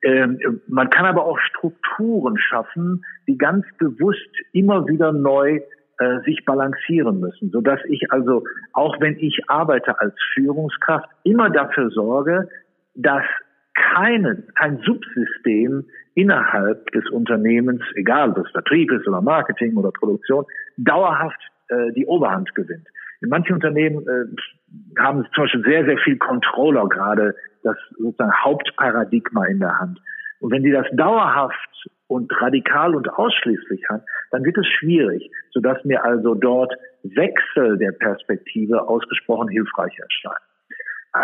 Äh, 0.01 0.29
man 0.69 0.89
kann 0.89 1.05
aber 1.05 1.27
auch 1.27 1.39
Strukturen 1.41 2.39
schaffen, 2.39 3.05
die 3.27 3.37
ganz 3.37 3.67
bewusst 3.79 4.31
immer 4.53 4.87
wieder 4.87 5.13
neu 5.13 5.61
äh, 5.99 6.21
sich 6.25 6.45
balancieren 6.45 7.21
müssen, 7.21 7.51
so 7.51 7.61
dass 7.61 7.81
ich 7.89 8.13
also, 8.13 8.45
auch 8.73 9.01
wenn 9.01 9.19
ich 9.19 9.41
arbeite 9.49 9.99
als 10.01 10.15
Führungskraft, 10.35 11.09
immer 11.25 11.51
dafür 11.51 11.91
sorge, 11.91 12.49
dass 12.95 13.25
keinen, 13.75 14.47
kein 14.55 14.79
Subsystem 14.79 15.85
innerhalb 16.15 16.91
des 16.93 17.09
Unternehmens, 17.11 17.83
egal 17.95 18.31
ob 18.31 18.39
es 18.39 18.51
Vertrieb 18.51 18.91
ist 18.91 19.07
oder 19.07 19.21
Marketing 19.21 19.77
oder 19.77 19.91
Produktion, 19.91 20.45
dauerhaft 20.79 21.41
äh, 21.69 21.93
die 21.93 22.07
Oberhand 22.07 22.55
gewinnt. 22.55 22.87
In 23.21 23.29
manchen 23.29 23.55
Unternehmen 23.55 24.07
äh, 24.07 25.01
haben 25.01 25.27
zum 25.35 25.45
Beispiel 25.45 25.65
sehr, 25.65 25.85
sehr 25.85 25.99
viel 25.99 26.17
Controller 26.17 26.89
gerade 26.89 27.35
das 27.63 27.77
sozusagen 27.99 28.33
Hauptparadigma 28.45 29.47
in 29.47 29.61
der 29.61 29.79
Hand. 29.79 30.01
Und 30.41 30.53
wenn 30.53 30.63
die 30.63 30.73
das 30.73 30.87
dauerhaft 30.93 31.89
und 32.09 32.31
radikal 32.41 32.95
und 32.95 33.09
ausschließlich 33.09 33.83
hat, 33.89 34.03
dann 34.31 34.45
wird 34.45 34.57
es 34.59 34.67
schwierig, 34.67 35.31
sodass 35.51 35.83
mir 35.85 36.05
also 36.05 36.35
dort 36.35 36.73
Wechsel 37.03 37.79
der 37.79 37.93
Perspektive 37.93 38.89
ausgesprochen 38.89 39.49
hilfreich 39.49 39.99
erscheint. 39.99 40.47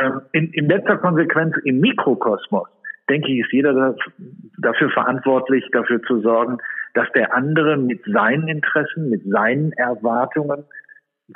Ähm, 0.00 0.20
in, 0.32 0.52
in 0.52 0.68
letzter 0.68 0.98
Konsequenz 0.98 1.54
im 1.64 1.80
Mikrokosmos, 1.80 2.68
denke 3.08 3.30
ich, 3.32 3.40
ist 3.40 3.52
jeder 3.52 3.96
dafür 4.58 4.90
verantwortlich, 4.90 5.68
dafür 5.72 6.02
zu 6.02 6.20
sorgen, 6.20 6.58
dass 6.94 7.10
der 7.14 7.34
andere 7.34 7.76
mit 7.76 8.02
seinen 8.06 8.48
Interessen, 8.48 9.10
mit 9.10 9.22
seinen 9.24 9.72
Erwartungen 9.72 10.64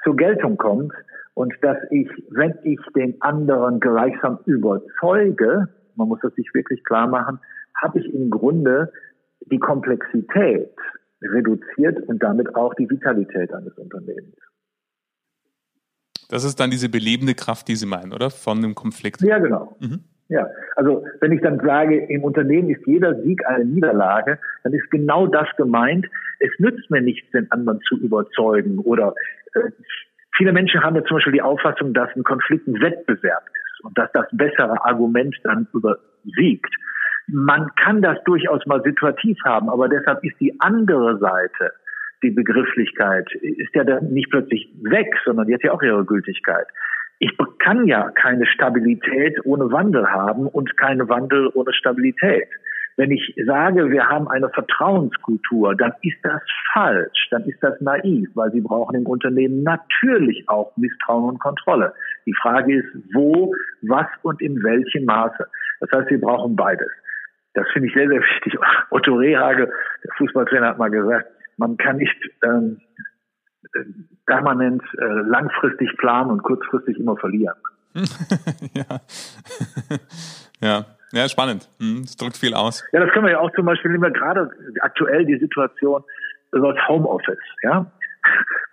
zur 0.04 0.16
Geltung 0.16 0.56
kommt 0.56 0.92
und 1.34 1.52
dass 1.62 1.78
ich, 1.90 2.08
wenn 2.30 2.54
ich 2.64 2.78
den 2.94 3.20
anderen 3.20 3.80
gleichsam 3.80 4.38
überzeuge, 4.46 5.68
man 5.94 6.08
muss 6.08 6.20
das 6.22 6.34
sich 6.34 6.52
wirklich 6.54 6.84
klar 6.84 7.06
machen, 7.06 7.38
habe 7.74 7.98
ich 7.98 8.12
im 8.12 8.30
Grunde 8.30 8.92
die 9.50 9.58
Komplexität 9.58 10.74
reduziert 11.22 12.06
und 12.08 12.22
damit 12.22 12.54
auch 12.54 12.74
die 12.74 12.88
Vitalität 12.88 13.52
eines 13.52 13.72
Unternehmens. 13.78 14.36
Das 16.28 16.44
ist 16.44 16.58
dann 16.58 16.70
diese 16.70 16.88
belebende 16.88 17.34
Kraft, 17.34 17.68
die 17.68 17.76
Sie 17.76 17.86
meinen, 17.86 18.12
oder? 18.12 18.30
Von 18.30 18.60
dem 18.60 18.74
Konflikt. 18.74 19.22
Ja, 19.22 19.38
genau. 19.38 19.76
Mhm. 19.80 20.00
Ja, 20.28 20.48
also 20.74 21.04
wenn 21.20 21.30
ich 21.30 21.40
dann 21.40 21.60
sage, 21.60 22.04
im 22.08 22.24
Unternehmen 22.24 22.68
ist 22.70 22.84
jeder 22.84 23.14
Sieg 23.22 23.46
eine 23.46 23.64
Niederlage, 23.64 24.40
dann 24.64 24.72
ist 24.72 24.90
genau 24.90 25.28
das 25.28 25.46
gemeint. 25.56 26.06
Es 26.40 26.50
nützt 26.58 26.90
mir 26.90 27.00
nichts, 27.00 27.30
den 27.30 27.50
anderen 27.52 27.80
zu 27.82 27.96
überzeugen. 27.96 28.80
Oder 28.80 29.14
äh, 29.54 29.70
viele 30.36 30.52
Menschen 30.52 30.82
haben 30.82 30.96
ja 30.96 31.04
zum 31.04 31.18
Beispiel 31.18 31.34
die 31.34 31.42
Auffassung, 31.42 31.94
dass 31.94 32.10
ein 32.16 32.24
Konflikt 32.24 32.66
ein 32.66 32.80
Wettbewerb 32.80 33.44
ist 33.46 33.84
und 33.84 33.96
dass 33.96 34.10
das 34.12 34.26
bessere 34.32 34.84
Argument 34.84 35.36
dann 35.44 35.68
übersiegt. 35.72 36.74
Man 37.38 37.68
kann 37.76 38.00
das 38.00 38.16
durchaus 38.24 38.64
mal 38.64 38.82
situativ 38.82 39.36
haben, 39.44 39.68
aber 39.68 39.90
deshalb 39.90 40.24
ist 40.24 40.40
die 40.40 40.58
andere 40.58 41.18
Seite, 41.18 41.70
die 42.22 42.30
Begrifflichkeit, 42.30 43.30
ist 43.42 43.74
ja 43.74 43.84
dann 43.84 44.08
nicht 44.08 44.30
plötzlich 44.30 44.72
weg, 44.80 45.14
sondern 45.22 45.46
die 45.46 45.52
hat 45.52 45.62
ja 45.62 45.72
auch 45.72 45.82
ihre 45.82 46.06
Gültigkeit. 46.06 46.66
Ich 47.18 47.36
kann 47.58 47.86
ja 47.86 48.10
keine 48.12 48.46
Stabilität 48.46 49.38
ohne 49.44 49.70
Wandel 49.70 50.10
haben 50.10 50.46
und 50.46 50.78
keine 50.78 51.10
Wandel 51.10 51.50
ohne 51.52 51.74
Stabilität. 51.74 52.48
Wenn 52.96 53.10
ich 53.10 53.34
sage, 53.44 53.90
wir 53.90 54.08
haben 54.08 54.28
eine 54.28 54.48
Vertrauenskultur, 54.48 55.74
dann 55.74 55.92
ist 56.00 56.16
das 56.22 56.40
falsch, 56.72 57.28
dann 57.30 57.44
ist 57.44 57.62
das 57.62 57.78
naiv, 57.82 58.30
weil 58.32 58.50
Sie 58.52 58.62
brauchen 58.62 58.96
im 58.96 59.06
Unternehmen 59.06 59.62
natürlich 59.62 60.48
auch 60.48 60.74
Misstrauen 60.78 61.32
und 61.32 61.40
Kontrolle. 61.40 61.92
Die 62.24 62.34
Frage 62.40 62.78
ist, 62.78 62.88
wo, 63.12 63.54
was 63.82 64.06
und 64.22 64.40
in 64.40 64.62
welchem 64.62 65.04
Maße. 65.04 65.46
Das 65.80 65.90
heißt, 65.92 66.08
wir 66.08 66.20
brauchen 66.22 66.56
beides. 66.56 66.88
Das 67.56 67.66
finde 67.72 67.88
ich 67.88 67.94
sehr, 67.94 68.08
sehr 68.08 68.20
wichtig. 68.20 68.58
Otto 68.90 69.14
Rehage, 69.14 69.66
der 70.04 70.10
Fußballtrainer, 70.18 70.68
hat 70.68 70.78
mal 70.78 70.90
gesagt, 70.90 71.26
man 71.56 71.76
kann 71.78 71.96
nicht 71.96 72.14
ähm, 72.44 72.80
permanent 74.26 74.82
äh, 74.98 75.04
langfristig 75.04 75.96
planen 75.96 76.30
und 76.30 76.42
kurzfristig 76.42 76.98
immer 76.98 77.16
verlieren. 77.16 77.56
ja. 78.74 79.00
ja. 80.60 80.84
Ja, 81.12 81.28
spannend. 81.28 81.68
Hm, 81.80 82.02
das 82.02 82.16
drückt 82.16 82.36
viel 82.36 82.52
aus. 82.52 82.84
Ja, 82.92 83.00
das 83.00 83.10
können 83.12 83.24
wir 83.24 83.32
ja 83.32 83.38
auch 83.38 83.50
zum 83.52 83.64
Beispiel 83.64 83.90
nehmen 83.90 84.02
wir 84.02 84.10
gerade 84.10 84.50
aktuell 84.80 85.24
die 85.24 85.38
Situation 85.38 86.02
das 86.50 86.88
Homeoffice. 86.88 87.38
Ja, 87.62 87.90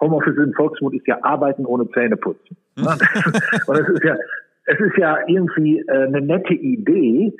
Homeoffice 0.01 0.35
im 0.37 0.53
Volksmund 0.53 0.95
ist 0.95 1.07
ja 1.07 1.23
Arbeiten 1.23 1.65
ohne 1.65 1.87
Zähne 1.91 2.17
putzen. 2.17 2.57
und 2.75 3.79
es 3.79 3.87
ist 3.87 4.03
ja, 4.03 4.17
es 4.65 4.79
ist 4.79 4.97
ja 4.97 5.19
irgendwie 5.27 5.79
äh, 5.87 6.07
eine 6.07 6.21
nette 6.21 6.53
Idee, 6.53 7.33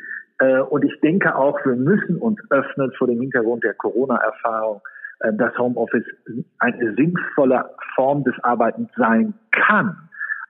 und 0.70 0.84
ich 0.84 1.00
denke 1.02 1.36
auch, 1.36 1.58
wir 1.66 1.76
müssen 1.76 2.18
uns 2.18 2.40
öffnen 2.50 2.92
vor 2.98 3.08
dem 3.08 3.22
Hintergrund 3.22 3.64
der 3.64 3.74
Corona-Erfahrung, 3.76 4.82
äh, 5.20 5.34
dass 5.34 5.58
Homeoffice 5.58 6.06
eine 6.60 6.94
sinnvolle 6.96 7.70
Form 7.96 8.24
des 8.24 8.36
Arbeitens 8.44 8.90
sein 8.96 9.34
kann. 9.52 9.98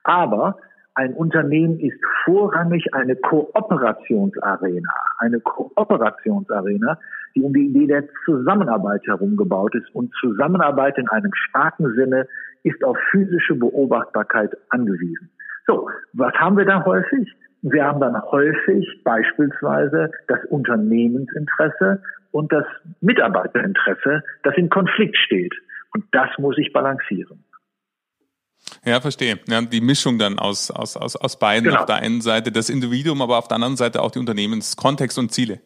Aber 0.03 0.57
ein 0.95 1.13
Unternehmen 1.13 1.79
ist 1.79 1.97
vorrangig 2.23 2.93
eine 2.93 3.15
Kooperationsarena, 3.15 4.93
eine 5.17 5.39
Kooperationsarena, 5.39 6.99
die 7.35 7.41
um 7.41 7.53
die 7.53 7.67
Idee 7.67 7.87
der 7.87 8.03
Zusammenarbeit 8.25 9.01
herum 9.07 9.35
gebaut 9.35 9.73
ist. 9.75 9.93
Und 9.95 10.13
Zusammenarbeit 10.19 10.97
in 10.97 11.09
einem 11.09 11.33
starken 11.33 11.93
Sinne 11.95 12.27
ist 12.63 12.83
auf 12.83 12.97
physische 13.11 13.55
Beobachtbarkeit 13.55 14.55
angewiesen. 14.69 15.29
So, 15.65 15.89
was 16.13 16.33
haben 16.35 16.57
wir 16.57 16.65
da 16.65 16.85
häufig? 16.85 17.33
Wir 17.63 17.85
haben 17.85 18.01
dann 18.01 18.21
häufig 18.21 18.85
beispielsweise 19.05 20.11
das 20.27 20.39
Unternehmensinteresse 20.49 22.03
und 22.31 22.51
das 22.51 22.65
Mitarbeiterinteresse, 22.99 24.21
das 24.43 24.57
in 24.57 24.69
Konflikt 24.69 25.17
steht. 25.17 25.53
Und 25.93 26.03
das 26.11 26.29
muss 26.37 26.57
ich 26.57 26.73
balancieren. 26.73 27.45
Ja, 28.83 28.99
verstehe. 28.99 29.39
Ja, 29.47 29.61
die 29.61 29.79
Mischung 29.79 30.19
dann 30.19 30.39
aus, 30.39 30.71
aus, 30.71 30.97
aus, 30.97 31.15
aus 31.15 31.39
beiden. 31.39 31.65
Genau. 31.65 31.79
Auf 31.79 31.85
der 31.85 31.97
einen 31.97 32.19
Seite 32.19 32.51
das 32.51 32.69
Individuum, 32.69 33.21
aber 33.21 33.37
auf 33.37 33.47
der 33.47 33.55
anderen 33.55 33.77
Seite 33.77 34.01
auch 34.01 34.11
die 34.11 34.19
Unternehmenskontext 34.19 35.17
und 35.17 35.31
Ziele. 35.31 35.59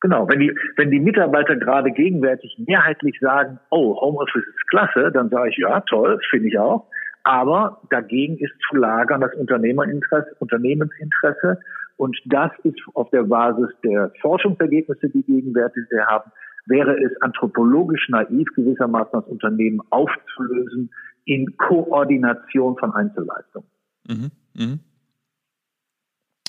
Genau, 0.00 0.28
wenn 0.28 0.38
die, 0.38 0.54
wenn 0.76 0.92
die 0.92 1.00
Mitarbeiter 1.00 1.56
gerade 1.56 1.90
gegenwärtig 1.90 2.56
mehrheitlich 2.64 3.18
sagen, 3.20 3.58
oh, 3.70 4.00
Homeoffice 4.00 4.44
ist 4.46 4.68
klasse, 4.68 5.10
dann 5.10 5.30
sage 5.30 5.50
ich, 5.50 5.56
ja, 5.56 5.80
toll, 5.80 6.20
finde 6.30 6.48
ich 6.48 6.58
auch. 6.58 6.86
Aber 7.26 7.80
dagegen 7.90 8.38
ist 8.38 8.52
zu 8.68 8.76
lagern 8.76 9.20
das 9.20 9.34
Unternehmerinteresse, 9.34 10.36
Unternehmensinteresse. 10.38 11.58
Und 11.96 12.16
das 12.26 12.52
ist 12.62 12.78
auf 12.94 13.10
der 13.10 13.24
Basis 13.24 13.68
der 13.82 14.12
Forschungsergebnisse, 14.20 15.08
die 15.08 15.24
gegenwärtig 15.24 15.86
wir 15.90 16.06
haben, 16.06 16.30
wäre 16.66 16.96
es 17.02 17.10
anthropologisch 17.22 18.08
naiv, 18.10 18.46
gewissermaßen 18.54 19.10
das 19.12 19.24
Unternehmen 19.24 19.80
aufzulösen 19.90 20.94
in 21.24 21.56
Koordination 21.56 22.76
von 22.78 22.94
Einzelleistungen. 22.94 23.68
Mhm, 24.06 24.30
mh. 24.54 24.78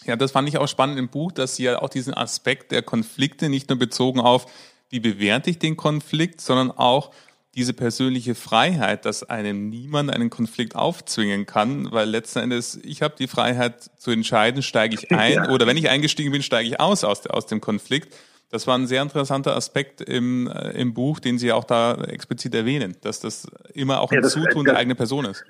Ja, 0.06 0.16
das 0.16 0.32
fand 0.32 0.48
ich 0.48 0.60
auch 0.60 0.68
spannend 0.68 1.00
im 1.00 1.10
Buch, 1.10 1.32
dass 1.32 1.56
Sie 1.56 1.64
ja 1.64 1.82
auch 1.82 1.90
diesen 1.90 2.14
Aspekt 2.14 2.72
der 2.72 2.84
Konflikte 2.84 3.50
nicht 3.50 3.70
nur 3.70 3.80
bezogen 3.80 4.20
auf, 4.20 4.46
wie 4.92 5.00
bewerte 5.00 5.50
ich 5.50 5.58
den 5.58 5.76
Konflikt, 5.76 6.40
sondern 6.40 6.70
auch 6.70 7.12
diese 7.58 7.74
persönliche 7.74 8.36
Freiheit, 8.36 9.06
dass 9.06 9.28
einem 9.28 9.68
niemand 9.68 10.14
einen 10.14 10.30
Konflikt 10.30 10.76
aufzwingen 10.76 11.48
kann, 11.48 11.88
weil 11.92 12.08
letzten 12.08 12.40
Endes 12.40 12.80
ich 12.86 13.02
habe 13.02 13.16
die 13.18 13.28
Freiheit 13.28 13.82
zu 13.98 14.12
entscheiden, 14.12 14.62
steige 14.62 14.96
ich 14.96 15.12
ein 15.18 15.34
ja. 15.34 15.50
oder 15.50 15.66
wenn 15.66 15.76
ich 15.76 15.90
eingestiegen 15.90 16.32
bin, 16.32 16.44
steige 16.44 16.70
ich 16.70 16.80
aus 16.80 17.04
aus, 17.04 17.26
aus 17.26 17.48
dem 17.48 17.60
Konflikt. 17.60 18.16
Das 18.52 18.68
war 18.68 18.78
ein 18.78 18.86
sehr 18.86 19.02
interessanter 19.02 19.56
Aspekt 19.58 20.02
im, 20.02 20.48
äh, 20.48 20.80
im 20.80 20.94
Buch, 20.94 21.20
den 21.20 21.40
Sie 21.40 21.52
auch 21.52 21.66
da 21.66 21.96
explizit 21.96 22.54
erwähnen, 22.54 22.96
dass 23.04 23.20
das 23.20 23.52
immer 23.74 24.02
auch 24.02 24.12
ein 24.12 24.16
ja, 24.16 24.22
das, 24.22 24.34
Zutun 24.34 24.64
das, 24.64 24.74
der 24.74 24.78
eigenen 24.78 24.96
Person 24.96 25.26
ist. 25.26 25.44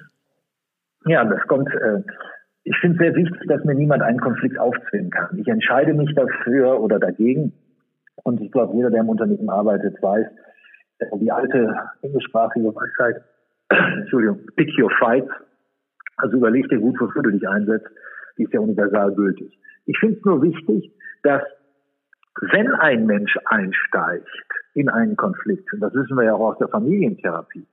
Ja, 1.05 1.25
das 1.25 1.45
kommt. 1.47 1.67
Äh, 1.73 2.01
ich 2.63 2.75
finde 2.77 2.95
es 2.95 3.01
sehr 3.01 3.15
wichtig, 3.15 3.47
dass 3.47 3.63
mir 3.65 3.75
niemand 3.75 4.01
einen 4.01 4.19
Konflikt 4.19 4.57
aufzwingen 4.57 5.11
kann. 5.11 5.37
Ich 5.37 5.47
entscheide 5.47 5.93
mich 5.93 6.15
dafür 6.15 6.79
oder 6.79 6.99
dagegen. 6.99 7.53
Und 8.23 8.41
ich 8.41 8.51
glaube, 8.51 8.75
jeder, 8.75 8.89
der 8.89 9.01
im 9.01 9.09
Unternehmen 9.09 9.49
arbeitet, 9.49 10.01
weiß, 10.01 10.25
die 11.19 11.31
alte 11.31 11.75
englischsprachige 12.01 12.73
Weisheit, 12.73 13.23
Entschuldigung, 13.69 14.39
pick 14.55 14.69
your 14.79 14.91
fights, 14.99 15.31
also 16.17 16.37
überleg 16.37 16.67
dir 16.69 16.79
gut, 16.79 16.99
wofür 16.99 17.21
du 17.21 17.31
dich 17.31 17.47
einsetzt, 17.47 17.87
die 18.37 18.43
ist 18.43 18.53
ja 18.53 18.59
universal 18.59 19.13
gültig. 19.13 19.57
Ich 19.85 19.97
finde 19.99 20.17
es 20.17 20.25
nur 20.25 20.41
wichtig, 20.41 20.91
dass 21.23 21.43
wenn 22.41 22.71
ein 22.75 23.05
Mensch 23.05 23.35
einsteigt 23.45 24.27
in 24.73 24.89
einen 24.89 25.15
Konflikt, 25.15 25.71
und 25.73 25.79
das 25.79 25.93
wissen 25.93 26.17
wir 26.17 26.25
ja 26.25 26.33
auch 26.33 26.51
aus 26.51 26.57
der 26.59 26.67
Familientherapie, 26.67 27.67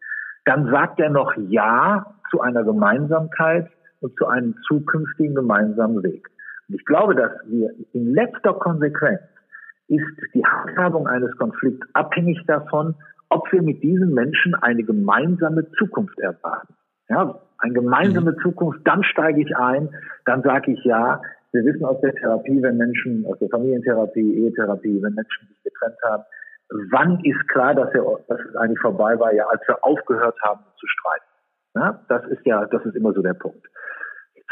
dann 0.44 0.70
sagt 0.70 1.00
er 1.00 1.10
noch 1.10 1.34
Ja 1.48 2.14
zu 2.30 2.40
einer 2.40 2.64
Gemeinsamkeit 2.64 3.68
und 4.00 4.16
zu 4.16 4.26
einem 4.26 4.54
zukünftigen 4.66 5.34
gemeinsamen 5.34 6.02
Weg. 6.02 6.28
Und 6.68 6.76
ich 6.76 6.84
glaube, 6.84 7.14
dass 7.14 7.32
wir 7.46 7.70
in 7.92 8.14
letzter 8.14 8.54
Konsequenz 8.54 9.20
ist 9.88 10.04
die 10.34 10.44
Handhabung 10.44 11.06
eines 11.06 11.36
Konflikts 11.36 11.86
abhängig 11.92 12.42
davon, 12.46 12.94
ob 13.34 13.50
wir 13.52 13.62
mit 13.62 13.82
diesen 13.82 14.14
Menschen 14.14 14.54
eine 14.54 14.84
gemeinsame 14.84 15.68
Zukunft 15.72 16.18
erwarten. 16.20 16.74
Ja, 17.08 17.40
eine 17.58 17.74
gemeinsame 17.74 18.32
mhm. 18.32 18.38
Zukunft, 18.42 18.80
dann 18.84 19.02
steige 19.02 19.40
ich 19.40 19.56
ein, 19.56 19.90
dann 20.24 20.42
sage 20.42 20.72
ich 20.72 20.84
ja, 20.84 21.20
wir 21.52 21.64
wissen 21.64 21.84
aus 21.84 22.00
der 22.00 22.14
Therapie, 22.14 22.62
wenn 22.62 22.76
Menschen, 22.76 23.26
aus 23.26 23.38
der 23.40 23.48
Familientherapie, 23.48 24.44
Ehetherapie, 24.44 25.02
wenn 25.02 25.14
Menschen 25.14 25.48
sich 25.48 25.62
getrennt 25.64 25.98
haben, 26.04 26.22
wann 26.90 27.20
ist 27.24 27.48
klar, 27.48 27.74
dass, 27.74 27.92
er, 27.92 28.04
dass 28.28 28.40
es 28.40 28.56
eigentlich 28.56 28.80
vorbei 28.80 29.18
war, 29.18 29.32
ja, 29.34 29.46
als 29.48 29.60
wir 29.66 29.84
aufgehört 29.84 30.36
haben 30.42 30.60
zu 30.78 30.86
streiten. 30.86 31.24
Ja, 31.74 32.00
das 32.08 32.24
ist 32.28 32.46
ja, 32.46 32.64
das 32.66 32.84
ist 32.86 32.94
immer 32.94 33.12
so 33.12 33.22
der 33.22 33.34
Punkt. 33.34 33.66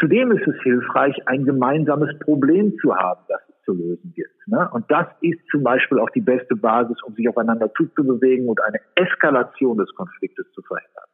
Zudem 0.01 0.33
ist 0.33 0.47
es 0.47 0.61
hilfreich, 0.63 1.17
ein 1.27 1.45
gemeinsames 1.45 2.19
Problem 2.19 2.77
zu 2.81 2.95
haben, 2.97 3.21
das 3.29 3.41
zu 3.65 3.73
lösen 3.73 4.13
gibt. 4.15 4.49
Ne? 4.49 4.69
Und 4.73 4.91
das 4.91 5.07
ist 5.21 5.39
zum 5.51 5.63
Beispiel 5.63 5.99
auch 5.99 6.11
die 6.11 6.21
beste 6.21 6.57
Basis, 6.57 6.97
um 7.05 7.15
sich 7.15 7.29
aufeinander 7.29 7.73
zuzubewegen 7.75 8.49
und 8.49 8.61
eine 8.63 8.81
Eskalation 8.95 9.79
des 9.79 9.93
Konfliktes 9.95 10.47
zu 10.53 10.63
verhindern. 10.63 11.05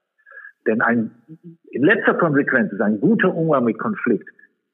Denn 0.67 0.83
ein, 0.83 1.11
in 1.71 1.83
letzter 1.83 2.15
Konsequenz 2.15 2.73
ist 2.73 2.81
ein 2.81 3.01
guter 3.01 3.35
Umgang 3.35 3.65
mit 3.65 3.79
Konflikt 3.79 4.29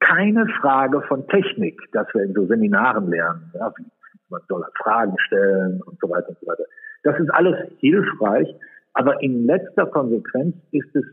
keine 0.04 0.46
Frage 0.60 1.00
von 1.02 1.26
Technik, 1.28 1.80
dass 1.92 2.06
wir 2.14 2.22
in 2.22 2.34
so 2.34 2.46
Seminaren 2.46 3.08
lernen, 3.08 3.50
ja, 3.54 3.72
wie 3.76 3.84
man 4.28 4.42
soll 4.48 4.64
Fragen 4.82 5.14
stellen 5.26 5.80
und 5.82 5.98
so 6.00 6.10
weiter 6.10 6.28
und 6.28 6.38
so 6.40 6.46
weiter. 6.46 6.64
Das 7.04 7.18
ist 7.18 7.30
alles 7.30 7.56
hilfreich, 7.78 8.54
aber 8.94 9.22
in 9.22 9.46
letzter 9.46 9.86
Konsequenz 9.86 10.56
ist 10.72 10.94
es 10.94 11.04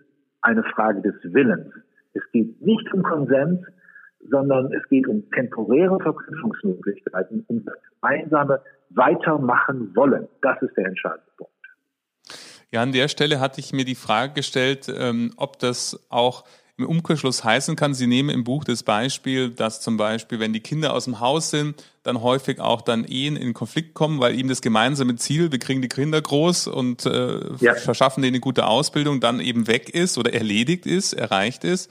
eine 0.42 0.64
Frage 0.64 1.02
des 1.02 1.16
Willens. 1.24 1.74
Es 2.14 2.24
geht 2.32 2.62
nicht 2.62 2.94
um 2.94 3.04
Konsens, 3.04 3.62
sondern 4.30 4.72
es 4.74 4.88
geht 4.90 5.08
um 5.08 5.30
temporäre 5.32 6.00
Verknüpfungsmöglichkeiten, 6.00 7.46
um 7.48 7.66
das 7.66 7.76
gemeinsame 8.00 8.62
Weitermachen 8.90 9.96
wollen. 9.96 10.28
Das 10.42 10.62
ist 10.62 10.76
der 10.76 10.86
entscheidende 10.86 11.32
Punkt. 11.38 11.52
Ja, 12.72 12.82
an 12.82 12.94
der 12.94 13.10
Stelle 13.10 13.40
hatte 13.40 13.60
ich 13.60 13.74
mir 13.74 13.84
die 13.84 13.96
Frage 13.96 14.34
gestellt, 14.34 14.88
ähm, 14.94 15.34
ob 15.36 15.60
das 15.60 16.08
auch 16.10 16.46
im 16.82 16.88
Umkehrschluss 16.88 17.44
heißen 17.44 17.76
kann, 17.76 17.94
Sie 17.94 18.08
nehmen 18.08 18.30
im 18.30 18.44
Buch 18.44 18.64
das 18.64 18.84
Beispiel, 18.84 19.50
dass 19.50 19.82
zum 19.82 19.98
Beispiel, 19.98 20.40
wenn 20.40 20.54
die 20.54 20.60
Kinder 20.60 20.94
aus 20.94 21.06
dem 21.06 21.20
Haus 21.20 21.50
sind, 21.50 21.84
dann 22.04 22.22
häufig 22.22 22.60
auch 22.60 22.82
dann 22.82 23.06
Ehen 23.06 23.36
in 23.36 23.54
Konflikt 23.54 23.94
kommen, 23.94 24.20
weil 24.20 24.38
eben 24.38 24.50
das 24.50 24.62
gemeinsame 24.62 25.16
Ziel, 25.16 25.52
wir 25.52 25.60
kriegen 25.60 25.82
die 25.82 25.88
Kinder 25.88 26.22
groß 26.22 26.68
und 26.68 27.06
äh, 27.06 27.54
ja. 27.60 27.76
verschaffen 27.76 28.22
denen 28.22 28.36
eine 28.36 28.42
gute 28.42 28.66
Ausbildung, 28.66 29.20
dann 29.20 29.40
eben 29.40 29.68
weg 29.68 29.90
ist 29.90 30.18
oder 30.18 30.34
erledigt 30.34 30.86
ist, 30.86 31.14
erreicht 31.14 31.64
ist. 31.64 31.90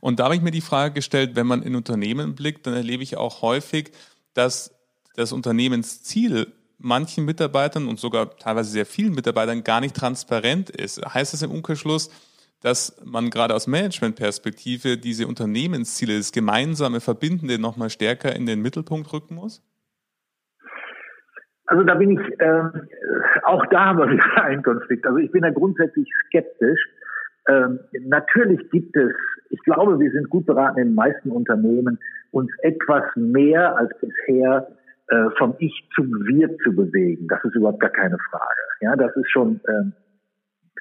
Und 0.00 0.20
da 0.20 0.24
habe 0.24 0.36
ich 0.36 0.42
mir 0.42 0.50
die 0.50 0.60
Frage 0.60 0.94
gestellt, 0.94 1.36
wenn 1.36 1.46
man 1.46 1.62
in 1.62 1.74
Unternehmen 1.74 2.34
blickt, 2.34 2.66
dann 2.66 2.74
erlebe 2.74 3.02
ich 3.02 3.16
auch 3.16 3.42
häufig, 3.42 3.92
dass 4.34 4.72
das 5.14 5.32
Unternehmensziel 5.32 6.52
manchen 6.78 7.24
Mitarbeitern 7.24 7.88
und 7.88 7.98
sogar 7.98 8.36
teilweise 8.36 8.70
sehr 8.70 8.86
vielen 8.86 9.14
Mitarbeitern 9.14 9.64
gar 9.64 9.80
nicht 9.80 9.96
transparent 9.96 10.70
ist. 10.70 11.00
Heißt 11.02 11.32
das 11.32 11.42
im 11.42 11.50
Umkehrschluss, 11.50 12.10
dass 12.62 13.00
man 13.04 13.30
gerade 13.30 13.54
aus 13.54 13.66
Managementperspektive 13.66 14.96
diese 14.96 15.26
Unternehmensziele, 15.26 16.16
das 16.16 16.32
gemeinsame 16.32 17.00
Verbindende 17.00 17.60
nochmal 17.60 17.90
stärker 17.90 18.34
in 18.34 18.46
den 18.46 18.62
Mittelpunkt 18.62 19.12
rücken 19.12 19.34
muss? 19.34 19.62
Also 21.66 21.82
da 21.82 21.94
bin 21.94 22.12
ich, 22.12 22.40
äh, 22.40 22.62
auch 23.42 23.64
da 23.70 23.86
haben 23.86 23.98
wir 23.98 24.08
wieder 24.10 24.44
einen 24.44 24.62
Konflikt. 24.62 25.04
Also 25.06 25.18
ich 25.18 25.30
bin 25.32 25.42
da 25.42 25.50
grundsätzlich 25.50 26.08
skeptisch. 26.26 26.80
Ähm, 27.48 27.80
natürlich 28.06 28.70
gibt 28.70 28.96
es, 28.96 29.12
ich 29.50 29.60
glaube, 29.62 29.98
wir 29.98 30.10
sind 30.10 30.30
gut 30.30 30.46
beraten 30.46 30.78
in 30.78 30.88
den 30.88 30.94
meisten 30.94 31.30
Unternehmen, 31.30 31.98
uns 32.30 32.50
etwas 32.62 33.04
mehr 33.14 33.76
als 33.76 33.90
bisher 34.00 34.68
äh, 35.08 35.30
vom 35.38 35.54
Ich 35.58 35.88
zum 35.94 36.06
Wir 36.26 36.56
zu 36.58 36.74
bewegen. 36.74 37.28
Das 37.28 37.42
ist 37.44 37.54
überhaupt 37.54 37.80
gar 37.80 37.90
keine 37.90 38.18
Frage. 38.30 38.60
Ja, 38.80 38.96
das 38.96 39.14
ist 39.16 39.30
schon 39.30 39.60
äh, 39.64 39.90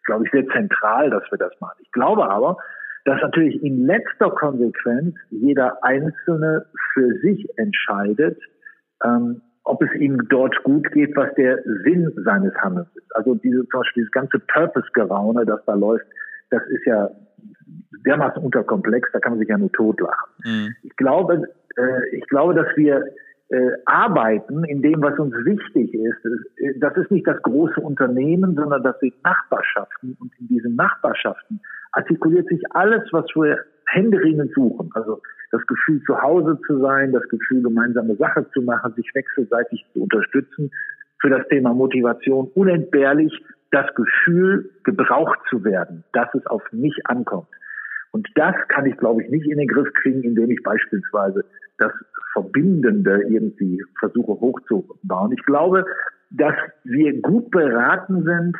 glaube 0.05 0.25
ich, 0.25 0.31
sehr 0.31 0.47
zentral, 0.47 1.09
dass 1.09 1.23
wir 1.31 1.37
das 1.37 1.53
machen. 1.59 1.77
Ich 1.81 1.91
glaube 1.91 2.29
aber, 2.29 2.57
dass 3.05 3.21
natürlich 3.21 3.61
in 3.63 3.85
letzter 3.85 4.31
Konsequenz 4.31 5.15
jeder 5.29 5.83
Einzelne 5.83 6.65
für 6.93 7.13
sich 7.19 7.47
entscheidet, 7.57 8.39
ähm, 9.03 9.41
ob 9.63 9.81
es 9.81 9.91
ihm 9.99 10.27
dort 10.29 10.63
gut 10.63 10.91
geht, 10.91 11.15
was 11.15 11.33
der 11.35 11.61
Sinn 11.83 12.11
seines 12.23 12.53
Handelns 12.55 12.89
ist. 12.95 13.15
Also 13.15 13.35
diese, 13.35 13.67
zum 13.67 13.79
Beispiel 13.79 14.03
dieses 14.03 14.11
ganze 14.11 14.39
Purpose-Geraune, 14.39 15.45
das 15.45 15.63
da 15.65 15.73
läuft, 15.73 16.05
das 16.51 16.63
ist 16.67 16.85
ja 16.85 17.09
dermaßen 18.05 18.43
unterkomplex, 18.43 19.09
da 19.11 19.19
kann 19.19 19.33
man 19.33 19.39
sich 19.39 19.49
ja 19.49 19.57
nur 19.57 19.71
totlachen. 19.71 20.29
Mhm. 20.43 20.75
Ich 20.83 20.95
glaube, 20.95 21.47
äh, 21.77 22.15
ich 22.15 22.25
glaube, 22.27 22.53
dass 22.53 22.67
wir 22.75 23.03
äh, 23.49 23.71
arbeiten 23.85 24.63
in 24.63 24.81
dem, 24.81 25.01
was 25.01 25.17
uns 25.19 25.33
wichtig 25.45 25.93
ist. 25.93 26.25
Äh, 26.57 26.79
das 26.79 26.95
ist 26.97 27.11
nicht 27.11 27.27
das 27.27 27.41
große 27.43 27.79
Unternehmen, 27.79 28.55
sondern 28.55 28.83
das 28.83 28.99
sind 28.99 29.13
Nachbarschaften. 29.23 30.17
Und 30.19 30.31
in 30.39 30.47
diesen 30.47 30.75
Nachbarschaften 30.75 31.61
artikuliert 31.91 32.47
sich 32.47 32.61
alles, 32.71 33.03
was 33.11 33.25
wir 33.35 33.59
händeringend 33.87 34.53
suchen. 34.53 34.89
Also 34.93 35.21
das 35.51 35.65
Gefühl, 35.67 36.01
zu 36.03 36.21
Hause 36.21 36.59
zu 36.65 36.79
sein, 36.79 37.11
das 37.11 37.27
Gefühl, 37.29 37.61
gemeinsame 37.61 38.15
Sache 38.15 38.45
zu 38.51 38.61
machen, 38.61 38.93
sich 38.95 39.09
wechselseitig 39.13 39.85
zu 39.93 40.03
unterstützen. 40.03 40.71
für 41.21 41.29
das 41.29 41.47
Thema 41.47 41.73
Motivation 41.73 42.51
unentbehrlich 42.53 43.33
das 43.71 43.87
Gefühl, 43.95 44.69
gebraucht 44.83 45.39
zu 45.49 45.63
werden, 45.63 46.03
dass 46.13 46.27
es 46.33 46.45
auf 46.45 46.61
mich 46.71 46.95
ankommt. 47.05 47.47
Und 48.11 48.27
das 48.35 48.55
kann 48.69 48.85
ich, 48.85 48.95
glaube 48.97 49.23
ich, 49.23 49.29
nicht 49.29 49.49
in 49.49 49.57
den 49.57 49.67
Griff 49.67 49.91
kriegen, 49.93 50.23
indem 50.23 50.51
ich 50.51 50.61
beispielsweise 50.63 51.43
das 51.77 51.91
Verbindende 52.33 53.21
irgendwie 53.29 53.83
versuche 53.99 54.33
hochzubauen. 54.33 55.31
Ich 55.31 55.43
glaube, 55.45 55.85
dass 56.31 56.55
wir 56.83 57.21
gut 57.21 57.51
beraten 57.51 58.23
sind, 58.23 58.57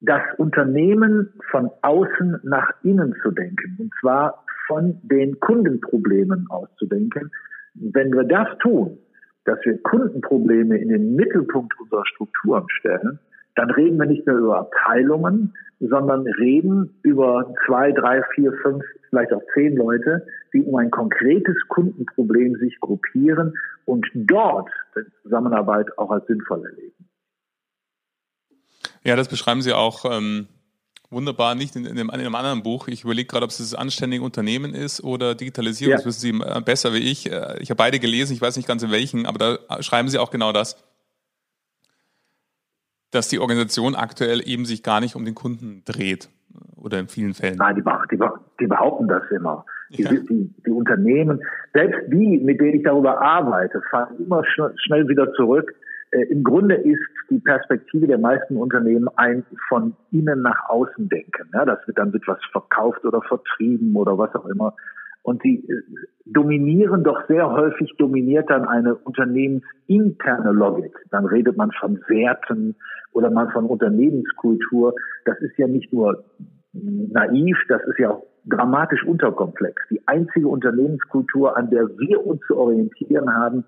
das 0.00 0.22
Unternehmen 0.36 1.32
von 1.50 1.70
außen 1.82 2.40
nach 2.44 2.70
innen 2.84 3.14
zu 3.22 3.30
denken. 3.32 3.76
Und 3.78 3.92
zwar 4.00 4.44
von 4.68 5.00
den 5.02 5.40
Kundenproblemen 5.40 6.46
auszudenken. 6.50 7.30
Wenn 7.74 8.12
wir 8.12 8.24
das 8.24 8.48
tun, 8.58 8.98
dass 9.44 9.58
wir 9.64 9.82
Kundenprobleme 9.82 10.76
in 10.78 10.88
den 10.90 11.16
Mittelpunkt 11.16 11.72
unserer 11.80 12.04
Strukturen 12.06 12.66
stellen, 12.68 13.18
dann 13.58 13.70
reden 13.72 13.98
wir 13.98 14.06
nicht 14.06 14.24
mehr 14.24 14.36
über 14.36 14.60
Abteilungen, 14.60 15.52
sondern 15.80 16.26
reden 16.26 16.98
über 17.02 17.52
zwei, 17.66 17.90
drei, 17.90 18.22
vier, 18.34 18.52
fünf, 18.62 18.84
vielleicht 19.10 19.32
auch 19.32 19.42
zehn 19.54 19.76
Leute, 19.76 20.24
die 20.52 20.62
um 20.62 20.76
ein 20.76 20.92
konkretes 20.92 21.56
Kundenproblem 21.68 22.54
sich 22.56 22.78
gruppieren 22.80 23.54
und 23.84 24.06
dort 24.14 24.70
die 24.96 25.02
Zusammenarbeit 25.22 25.86
auch 25.98 26.10
als 26.10 26.26
sinnvoll 26.26 26.64
erleben. 26.66 27.08
Ja, 29.02 29.16
das 29.16 29.28
beschreiben 29.28 29.62
Sie 29.62 29.72
auch 29.72 30.04
ähm, 30.04 30.46
wunderbar, 31.10 31.56
nicht 31.56 31.74
in, 31.74 31.84
in, 31.84 31.98
einem, 31.98 32.10
in, 32.10 32.20
einem, 32.20 32.34
anderen 32.36 32.62
Buch. 32.62 32.86
Ich 32.86 33.02
überlege 33.02 33.26
gerade, 33.26 33.44
ob 33.44 33.50
es 33.50 33.58
das 33.58 33.74
anständige 33.74 34.22
Unternehmen 34.22 34.72
ist 34.72 35.02
oder 35.02 35.34
Digitalisierung. 35.34 35.92
Ja. 35.92 35.96
Das 35.96 36.06
wissen 36.06 36.20
Sie 36.20 36.44
äh, 36.44 36.60
besser 36.60 36.92
wie 36.92 36.98
ich. 36.98 37.30
Äh, 37.30 37.60
ich 37.60 37.70
habe 37.70 37.78
beide 37.78 37.98
gelesen, 37.98 38.34
ich 38.34 38.40
weiß 38.40 38.56
nicht 38.56 38.68
ganz 38.68 38.84
in 38.84 38.92
welchen, 38.92 39.26
aber 39.26 39.38
da 39.68 39.82
schreiben 39.82 40.08
Sie 40.08 40.18
auch 40.18 40.30
genau 40.30 40.52
das 40.52 40.76
dass 43.10 43.28
die 43.28 43.38
Organisation 43.38 43.94
aktuell 43.94 44.40
eben 44.46 44.64
sich 44.64 44.82
gar 44.82 45.00
nicht 45.00 45.16
um 45.16 45.24
den 45.24 45.34
Kunden 45.34 45.82
dreht 45.84 46.28
oder 46.76 46.98
in 46.98 47.08
vielen 47.08 47.34
Fällen. 47.34 47.56
Nein, 47.56 47.76
die, 47.76 48.16
die, 48.16 48.22
die 48.60 48.66
behaupten 48.66 49.08
das 49.08 49.22
immer. 49.30 49.64
Die, 49.90 50.02
ja. 50.02 50.10
die, 50.10 50.52
die, 50.66 50.70
Unternehmen, 50.70 51.40
selbst 51.72 52.12
die, 52.12 52.38
mit 52.38 52.60
denen 52.60 52.76
ich 52.76 52.82
darüber 52.82 53.20
arbeite, 53.20 53.80
fahren 53.90 54.16
immer 54.18 54.44
schnell, 54.44 54.74
schnell 54.84 55.08
wieder 55.08 55.32
zurück. 55.32 55.74
Äh, 56.10 56.24
Im 56.24 56.44
Grunde 56.44 56.74
ist 56.74 57.00
die 57.30 57.38
Perspektive 57.38 58.06
der 58.06 58.18
meisten 58.18 58.56
Unternehmen 58.56 59.08
ein 59.16 59.44
von 59.68 59.94
innen 60.10 60.42
nach 60.42 60.68
außen 60.68 61.08
denken. 61.08 61.48
Ja, 61.54 61.64
das 61.64 61.78
wird 61.86 61.98
dann 61.98 62.12
wird 62.12 62.26
was 62.26 62.38
verkauft 62.52 63.04
oder 63.04 63.22
vertrieben 63.22 63.96
oder 63.96 64.18
was 64.18 64.34
auch 64.34 64.46
immer. 64.46 64.74
Und 65.22 65.42
sie 65.42 65.64
äh, 65.68 65.82
dominieren 66.26 67.02
doch 67.04 67.26
sehr 67.26 67.50
häufig, 67.50 67.94
dominiert 67.98 68.48
dann 68.50 68.66
eine 68.66 68.94
unternehmensinterne 68.94 70.52
Logik. 70.52 70.94
Dann 71.10 71.26
redet 71.26 71.56
man 71.56 71.70
von 71.72 71.98
Werten 72.08 72.76
oder 73.12 73.30
man 73.30 73.50
von 73.50 73.66
Unternehmenskultur. 73.66 74.94
Das 75.24 75.38
ist 75.40 75.56
ja 75.58 75.66
nicht 75.66 75.92
nur 75.92 76.24
naiv, 76.72 77.56
das 77.68 77.82
ist 77.88 77.98
ja 77.98 78.10
auch 78.10 78.26
dramatisch 78.44 79.04
unterkomplex. 79.04 79.82
Die 79.90 80.06
einzige 80.06 80.48
Unternehmenskultur, 80.48 81.56
an 81.56 81.70
der 81.70 81.88
wir 81.98 82.24
uns 82.24 82.40
zu 82.46 82.56
orientieren 82.56 83.32
haben, 83.34 83.64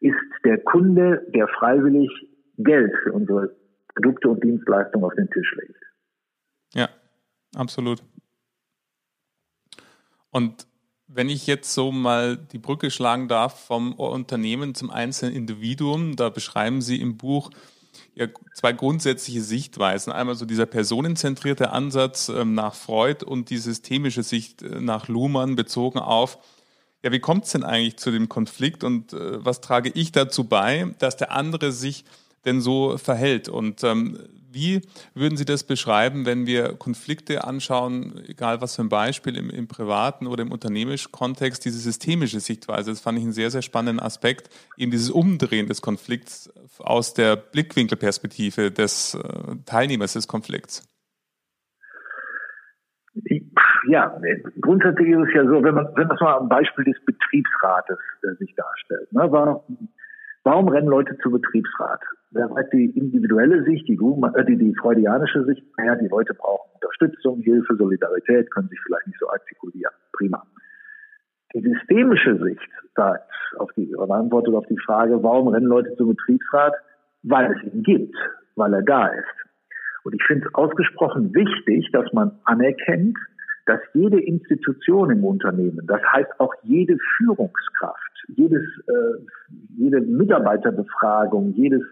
ist 0.00 0.16
der 0.44 0.58
Kunde, 0.58 1.26
der 1.34 1.48
freiwillig 1.48 2.10
Geld 2.58 2.92
für 3.02 3.12
unsere 3.12 3.54
Produkte 3.94 4.28
und 4.28 4.42
Dienstleistungen 4.42 5.04
auf 5.04 5.14
den 5.14 5.28
Tisch 5.30 5.54
legt. 5.56 5.82
Ja, 6.74 6.88
absolut. 7.54 8.02
Und 10.30 10.66
wenn 11.08 11.28
ich 11.28 11.46
jetzt 11.46 11.72
so 11.72 11.92
mal 11.92 12.36
die 12.36 12.58
Brücke 12.58 12.90
schlagen 12.90 13.28
darf 13.28 13.66
vom 13.66 13.92
Unternehmen 13.92 14.74
zum 14.74 14.90
einzelnen 14.90 15.34
Individuum, 15.34 16.16
da 16.16 16.30
beschreiben 16.30 16.82
Sie 16.82 17.00
im 17.00 17.16
Buch 17.16 17.50
ja 18.14 18.26
zwei 18.54 18.72
grundsätzliche 18.72 19.42
Sichtweisen. 19.42 20.12
Einmal 20.12 20.34
so 20.34 20.44
dieser 20.44 20.66
personenzentrierte 20.66 21.70
Ansatz 21.70 22.28
ähm, 22.28 22.54
nach 22.54 22.74
Freud 22.74 23.24
und 23.24 23.50
die 23.50 23.58
systemische 23.58 24.22
Sicht 24.22 24.62
äh, 24.62 24.80
nach 24.80 25.08
Luhmann 25.08 25.56
bezogen 25.56 25.98
auf, 25.98 26.38
ja, 27.02 27.12
wie 27.12 27.20
kommt 27.20 27.44
es 27.44 27.52
denn 27.52 27.62
eigentlich 27.62 27.98
zu 27.98 28.10
dem 28.10 28.28
Konflikt 28.28 28.82
und 28.82 29.12
äh, 29.12 29.44
was 29.44 29.60
trage 29.60 29.90
ich 29.94 30.12
dazu 30.12 30.44
bei, 30.44 30.92
dass 30.98 31.16
der 31.16 31.32
andere 31.32 31.70
sich 31.70 32.04
denn 32.44 32.60
so 32.60 32.98
verhält? 32.98 33.48
Und 33.48 33.84
ähm, 33.84 34.18
wie 34.56 34.80
würden 35.14 35.36
Sie 35.36 35.44
das 35.44 35.64
beschreiben, 35.64 36.26
wenn 36.26 36.46
wir 36.46 36.74
Konflikte 36.76 37.44
anschauen, 37.44 38.20
egal 38.26 38.60
was 38.60 38.74
für 38.74 38.82
ein 38.82 38.88
Beispiel, 38.88 39.36
im, 39.36 39.50
im 39.50 39.68
privaten 39.68 40.26
oder 40.26 40.42
im 40.42 40.50
unternehmischen 40.50 41.12
Kontext, 41.12 41.64
diese 41.64 41.78
systemische 41.78 42.40
Sichtweise? 42.40 42.90
Das 42.90 43.00
fand 43.00 43.18
ich 43.18 43.24
einen 43.24 43.32
sehr, 43.32 43.50
sehr 43.50 43.62
spannenden 43.62 44.04
Aspekt, 44.04 44.48
eben 44.76 44.90
dieses 44.90 45.10
Umdrehen 45.10 45.68
des 45.68 45.82
Konflikts 45.82 46.50
aus 46.78 47.14
der 47.14 47.36
Blickwinkelperspektive 47.36 48.72
des 48.72 49.14
äh, 49.14 49.56
Teilnehmers 49.66 50.14
des 50.14 50.26
Konflikts. 50.26 50.88
Ja, 53.88 54.18
grundsätzlich 54.60 55.08
ist 55.08 55.28
es 55.28 55.34
ja 55.34 55.44
so, 55.44 55.62
wenn 55.62 55.74
man, 55.74 55.86
wenn 55.94 56.08
man 56.08 56.16
mal 56.20 56.36
am 56.38 56.48
Beispiel 56.48 56.84
des 56.84 56.96
Betriebsrates 57.04 57.98
äh, 58.22 58.34
sich 58.38 58.54
darstellt, 58.56 59.12
ne, 59.12 59.30
war, 59.30 59.64
Warum 60.46 60.68
rennen 60.68 60.86
Leute 60.86 61.18
zu 61.18 61.32
Betriebsrat? 61.32 62.00
Wer 62.30 62.48
sagt 62.48 62.72
die 62.72 62.90
individuelle 62.90 63.64
Sicht, 63.64 63.88
die, 63.88 63.94
äh, 63.94 64.44
die, 64.44 64.56
die 64.56 64.74
freudianische 64.74 65.44
Sicht, 65.44 65.62
naja, 65.78 65.94
die 65.94 66.08
Leute 66.08 66.34
brauchen 66.34 66.70
Unterstützung, 66.74 67.40
Hilfe, 67.40 67.76
Solidarität, 67.76 68.50
können 68.50 68.68
sich 68.68 68.80
vielleicht 68.84 69.06
nicht 69.06 69.18
so 69.20 69.28
artikulieren. 69.28 69.92
Prima. 70.12 70.42
Die 71.54 71.60
systemische 71.60 72.36
Sicht 72.42 72.70
sagt 72.94 73.30
auf 73.58 73.70
die, 73.72 73.94
oder 73.96 74.14
antwortet 74.14 74.54
auf 74.54 74.66
die 74.66 74.78
Frage, 74.78 75.22
warum 75.22 75.48
rennen 75.48 75.66
Leute 75.66 75.94
zum 75.96 76.08
Betriebsrat? 76.08 76.74
Weil 77.22 77.52
es 77.52 77.72
ihn 77.72 77.82
gibt, 77.82 78.16
weil 78.56 78.74
er 78.74 78.82
da 78.82 79.06
ist. 79.06 79.46
Und 80.04 80.14
ich 80.14 80.22
finde 80.24 80.46
es 80.46 80.54
ausgesprochen 80.54 81.34
wichtig, 81.34 81.90
dass 81.92 82.12
man 82.12 82.32
anerkennt, 82.44 83.16
dass 83.66 83.80
jede 83.94 84.20
Institution 84.20 85.10
im 85.10 85.24
Unternehmen, 85.24 85.86
das 85.86 86.00
heißt 86.12 86.38
auch 86.38 86.54
jede 86.62 86.96
Führungskraft, 87.16 88.24
jedes, 88.28 88.62
äh, 88.86 89.52
jede 89.76 90.00
Mitarbeiterbefragung, 90.00 91.52
jedes, 91.54 91.82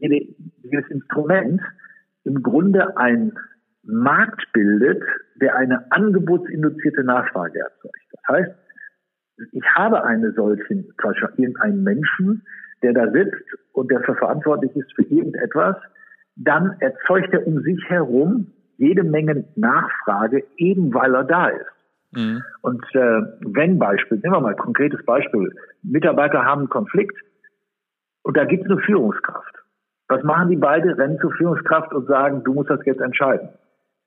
jede, 0.00 0.34
jedes 0.62 0.90
Instrument 0.90 1.60
im 2.24 2.42
Grunde 2.42 2.96
ein 2.96 3.32
Markt 3.82 4.52
bildet, 4.52 5.02
der 5.40 5.56
eine 5.56 5.90
angebotsinduzierte 5.90 7.02
Nachfrage 7.04 7.60
erzeugt. 7.60 7.96
Das 8.12 8.36
heißt, 8.36 8.50
ich 9.52 9.64
habe 9.74 10.04
eine 10.04 10.32
solchen, 10.32 10.84
zum 11.00 11.10
Beispiel 11.10 11.28
irgendeinen 11.36 11.82
Menschen, 11.82 12.42
der 12.82 12.92
da 12.92 13.10
sitzt 13.10 13.44
und 13.72 13.90
der 13.90 14.02
verantwortlich 14.02 14.74
ist 14.76 14.92
für 14.94 15.02
irgendetwas, 15.02 15.76
dann 16.36 16.76
erzeugt 16.80 17.32
er 17.32 17.46
um 17.46 17.62
sich 17.62 17.82
herum 17.88 18.52
jede 18.76 19.04
Menge 19.04 19.44
Nachfrage, 19.56 20.44
eben 20.56 20.92
weil 20.94 21.14
er 21.14 21.24
da 21.24 21.48
ist. 21.48 21.66
Mhm. 22.12 22.42
Und 22.62 22.82
äh, 22.94 23.22
wenn 23.40 23.78
Beispiel, 23.78 24.18
nehmen 24.18 24.34
wir 24.34 24.40
mal 24.40 24.54
ein 24.54 24.56
konkretes 24.56 25.04
Beispiel, 25.04 25.50
Mitarbeiter 25.82 26.44
haben 26.44 26.60
einen 26.60 26.68
Konflikt 26.68 27.16
und 28.22 28.36
da 28.36 28.44
gibt 28.44 28.64
es 28.64 28.70
eine 28.70 28.80
Führungskraft. 28.80 29.59
Was 30.10 30.24
machen 30.24 30.48
die 30.48 30.56
beide? 30.56 30.98
Rennen 30.98 31.20
zur 31.20 31.30
Führungskraft 31.30 31.94
und 31.94 32.08
sagen, 32.08 32.42
du 32.42 32.52
musst 32.52 32.68
das 32.68 32.84
jetzt 32.84 33.00
entscheiden. 33.00 33.48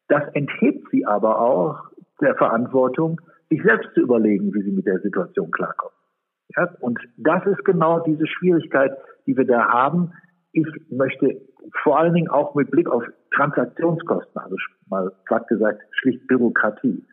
Das 0.10 0.24
enthebt 0.34 0.90
sie 0.92 1.06
aber 1.06 1.40
auch 1.40 1.80
der 2.20 2.36
Verantwortung, 2.36 3.22
sich 3.50 3.64
selbst 3.64 3.94
zu 3.94 4.02
überlegen, 4.02 4.54
wie 4.54 4.62
sie 4.64 4.72
mit 4.72 4.86
der 4.86 5.00
Situation 5.00 5.50
klarkommen. 5.52 5.96
Ja? 6.58 6.70
Und 6.82 7.00
das 7.16 7.46
ist 7.46 7.64
genau 7.64 8.02
diese 8.02 8.28
Schwierigkeit, 8.28 8.98
die 9.26 9.38
wir 9.38 9.46
da 9.46 9.70
haben. 9.70 10.12
Ich 10.52 10.68
möchte 10.90 11.40
vor 11.84 11.98
allen 11.98 12.14
Dingen 12.14 12.30
auch 12.30 12.54
mit 12.54 12.70
Blick 12.70 12.90
auf 12.90 13.06
Transaktionskosten, 13.34 14.42
also 14.42 14.58
mal 14.90 15.10
platt 15.26 15.48
gesagt, 15.48 15.82
schlicht 15.92 16.28
Bürokratie, 16.28 17.06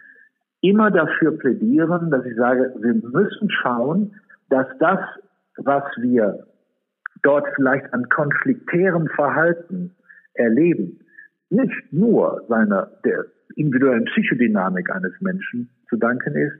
immer 0.62 0.90
dafür 0.90 1.38
plädieren, 1.38 2.10
dass 2.10 2.26
ich 2.26 2.34
sage, 2.34 2.74
wir 2.80 2.94
müssen 2.94 3.50
schauen, 3.50 4.16
dass 4.48 4.66
das, 4.80 4.98
was 5.58 5.84
wir 5.98 6.44
dort 7.22 7.46
vielleicht 7.54 7.92
an 7.92 8.08
konfliktärem 8.08 9.06
Verhalten 9.08 9.96
erleben, 10.34 11.00
nicht 11.50 11.92
nur 11.92 12.44
seiner, 12.48 12.90
der 13.04 13.24
individuellen 13.56 14.04
Psychodynamik 14.04 14.90
eines 14.90 15.12
Menschen 15.20 15.70
zu 15.88 15.96
danken 15.96 16.34
ist, 16.36 16.56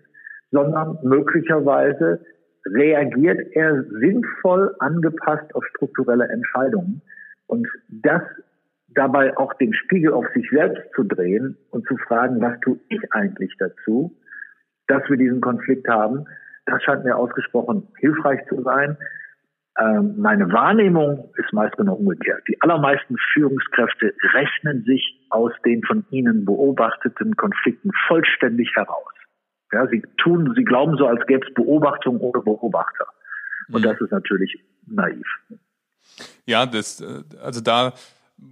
sondern 0.51 0.99
möglicherweise 1.03 2.21
reagiert 2.67 3.41
er 3.53 3.85
sinnvoll 3.85 4.75
angepasst 4.81 5.55
auf 5.55 5.65
strukturelle 5.67 6.29
Entscheidungen. 6.29 7.03
Und 7.47 7.67
das 7.89 8.23
dabei 8.89 9.37
auch 9.37 9.55
den 9.55 9.73
Spiegel 9.73 10.13
auf 10.13 10.27
sich 10.35 10.49
selbst 10.51 10.83
zu 10.95 11.05
drehen 11.05 11.57
und 11.71 11.87
zu 11.87 11.97
fragen, 11.97 12.41
was 12.41 12.59
tue 12.61 12.79
ich 12.89 13.01
eigentlich 13.13 13.55
dazu, 13.59 14.17
dass 14.89 15.09
wir 15.09 15.17
diesen 15.17 15.41
Konflikt 15.41 15.89
haben, 15.89 16.25
das 16.67 16.83
scheint 16.83 17.05
mir 17.05 17.17
ausgesprochen 17.17 17.89
hilfreich 17.99 18.41
zu 18.49 18.63
sein. 18.63 18.97
Ähm, 19.79 20.17
meine 20.19 20.53
Wahrnehmung 20.53 21.33
ist 21.37 21.53
meist 21.53 21.77
genau 21.77 21.95
umgekehrt. 21.95 22.43
Die 22.49 22.61
allermeisten 22.61 23.17
Führungskräfte 23.33 24.15
rechnen 24.35 24.85
sich 24.85 25.21
aus 25.31 25.53
den 25.65 25.83
von 25.85 26.05
ihnen 26.11 26.45
beobachteten 26.45 27.37
Konflikten 27.37 27.91
vollständig 28.09 28.73
heraus. 28.75 29.13
Ja, 29.73 29.87
sie 29.87 30.03
tun, 30.19 30.53
sie 30.57 30.65
glauben 30.65 30.97
so, 30.97 31.07
als 31.07 31.25
gäbe 31.27 31.47
es 31.47 31.55
Beobachtung 31.55 32.19
ohne 32.19 32.43
Beobachter. 32.43 33.07
Und 33.69 33.83
mhm. 33.83 33.85
das 33.85 34.01
ist 34.01 34.11
natürlich 34.11 34.61
naiv. 34.87 35.27
Ja, 36.45 36.67
das, 36.67 37.01
äh, 37.01 37.23
also 37.43 37.61
da 37.61 37.93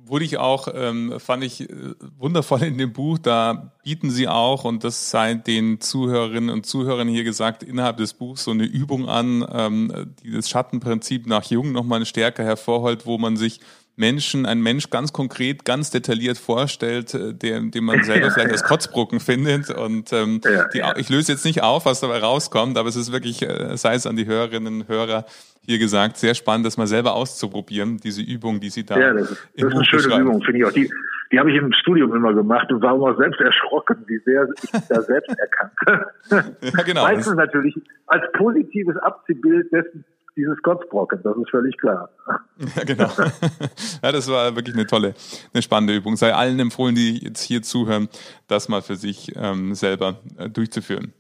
wurde 0.05 0.25
ich 0.25 0.39
auch, 0.39 0.69
ähm, 0.75 1.15
fand 1.19 1.45
ich 1.45 1.69
äh, 1.69 1.95
wundervoll 2.17 2.63
in 2.63 2.79
dem 2.79 2.93
Buch, 2.93 3.19
da 3.19 3.73
bieten 3.83 4.11
sie 4.11 4.29
auch, 4.29 4.65
und 4.65 4.85
das 4.85 5.11
sei 5.11 5.35
den 5.35 5.81
Zuhörerinnen 5.81 6.51
und 6.51 6.67
Zuhörern 6.67 7.09
hier 7.09 7.25
gesagt, 7.25 7.63
innerhalb 7.63 7.99
des 7.99 8.15
Buchs 8.15 8.45
so 8.45 8.51
eine 8.51 8.65
Übung 8.65 9.09
an, 9.09 9.47
ähm, 9.53 10.15
die 10.23 10.31
das 10.31 10.49
Schattenprinzip 10.49 11.27
nach 11.27 11.45
Jung 11.45 11.73
nochmal 11.73 12.05
stärker 12.07 12.45
hervorholt, 12.45 13.07
wo 13.07 13.19
man 13.19 13.37
sich 13.37 13.61
Menschen, 13.99 14.47
ein 14.47 14.61
Mensch 14.61 14.91
ganz 14.91 15.13
konkret, 15.13 15.65
ganz 15.65 15.91
detailliert 15.91 16.39
vorstellt, 16.39 17.15
äh, 17.15 17.35
den, 17.35 17.71
den 17.71 17.85
man 17.85 18.03
selber 18.05 18.31
vielleicht 18.31 18.53
als 18.53 18.65
Kotzbrucken 18.65 19.21
findet. 19.21 19.71
Und 19.71 20.13
ähm, 20.13 20.41
die, 20.73 20.83
ich 20.97 21.09
löse 21.09 21.33
jetzt 21.33 21.45
nicht 21.45 21.63
auf, 21.63 21.85
was 21.87 22.01
dabei 22.01 22.19
rauskommt, 22.19 22.79
aber 22.79 22.89
es 22.89 22.97
ist 22.97 23.13
wirklich, 23.13 23.43
äh, 23.43 23.77
sei 23.77 23.95
es 23.95 24.07
an 24.07 24.17
die 24.17 24.27
Hörerinnen 24.27 24.83
und 24.83 24.89
Hörer 24.89 25.25
hier 25.69 25.79
gesagt, 25.79 26.17
sehr 26.17 26.35
spannend, 26.35 26.65
das 26.65 26.79
mal 26.79 26.87
selber 26.87 27.15
auszuprobieren, 27.15 27.99
diese 27.99 28.23
Übung, 28.23 28.59
die 28.59 28.71
Sie 28.71 28.87
da. 28.87 28.99
Ja, 28.99 29.13
das 29.13 29.31
ist, 29.31 29.49
das 29.57 29.69
ist 29.69 29.75
eine 29.75 29.85
schöne 29.85 30.21
Übung, 30.23 30.43
finde 30.43 30.61
ich 30.61 30.65
auch. 30.65 30.73
Die, 30.73 30.91
die 31.31 31.39
habe 31.39 31.51
ich 31.51 31.57
im 31.59 31.73
Studium 31.73 32.15
immer 32.15 32.33
gemacht 32.33 32.73
und 32.73 32.81
war 32.81 32.95
immer 32.95 33.15
selbst 33.17 33.41
erschrocken, 33.41 34.03
wie 34.07 34.19
sehr 34.25 34.49
ich 34.63 34.71
da 34.89 35.03
selbst 35.03 35.37
erkannte. 35.39 36.13
Ja, 36.61 36.83
genau. 36.85 37.03
Meistens 37.03 37.35
natürlich 37.35 37.75
als 38.07 38.23
positives 38.33 38.97
Abziehbild 38.97 39.73
dessen, 39.73 40.05
dieses 40.39 40.63
Kotzbrocken, 40.63 41.21
das 41.23 41.37
ist 41.37 41.51
völlig 41.51 41.77
klar. 41.77 42.09
Ja, 42.77 42.85
genau. 42.85 43.11
Ja, 44.03 44.13
das 44.13 44.29
war 44.29 44.55
wirklich 44.57 44.75
eine 44.75 44.87
tolle, 44.87 45.15
eine 45.53 45.63
spannende 45.63 45.95
Übung. 45.95 46.17
Sei 46.17 46.35
allen 46.35 46.59
empfohlen, 46.59 46.95
die 46.95 47.19
jetzt 47.19 47.43
hier 47.43 47.63
zuhören, 47.63 48.09
das 48.47 48.69
mal 48.69 48.83
für 48.83 48.97
sich 48.97 49.33
ähm, 49.37 49.75
selber 49.75 50.19
äh, 50.37 50.49
durchzuführen. 50.49 51.13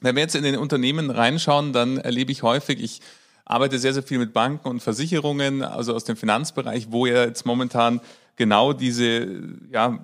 Wenn 0.00 0.16
wir 0.16 0.22
jetzt 0.22 0.34
in 0.34 0.42
den 0.42 0.56
Unternehmen 0.56 1.10
reinschauen, 1.10 1.72
dann 1.72 1.98
erlebe 1.98 2.32
ich 2.32 2.42
häufig, 2.42 2.82
ich 2.82 3.00
arbeite 3.44 3.78
sehr, 3.78 3.92
sehr 3.92 4.02
viel 4.02 4.18
mit 4.18 4.32
Banken 4.32 4.68
und 4.68 4.80
Versicherungen, 4.80 5.62
also 5.62 5.94
aus 5.94 6.04
dem 6.04 6.16
Finanzbereich, 6.16 6.88
wo 6.90 7.06
ja 7.06 7.24
jetzt 7.24 7.46
momentan 7.46 8.00
genau 8.36 8.72
diese 8.72 9.26
ja, 9.70 9.98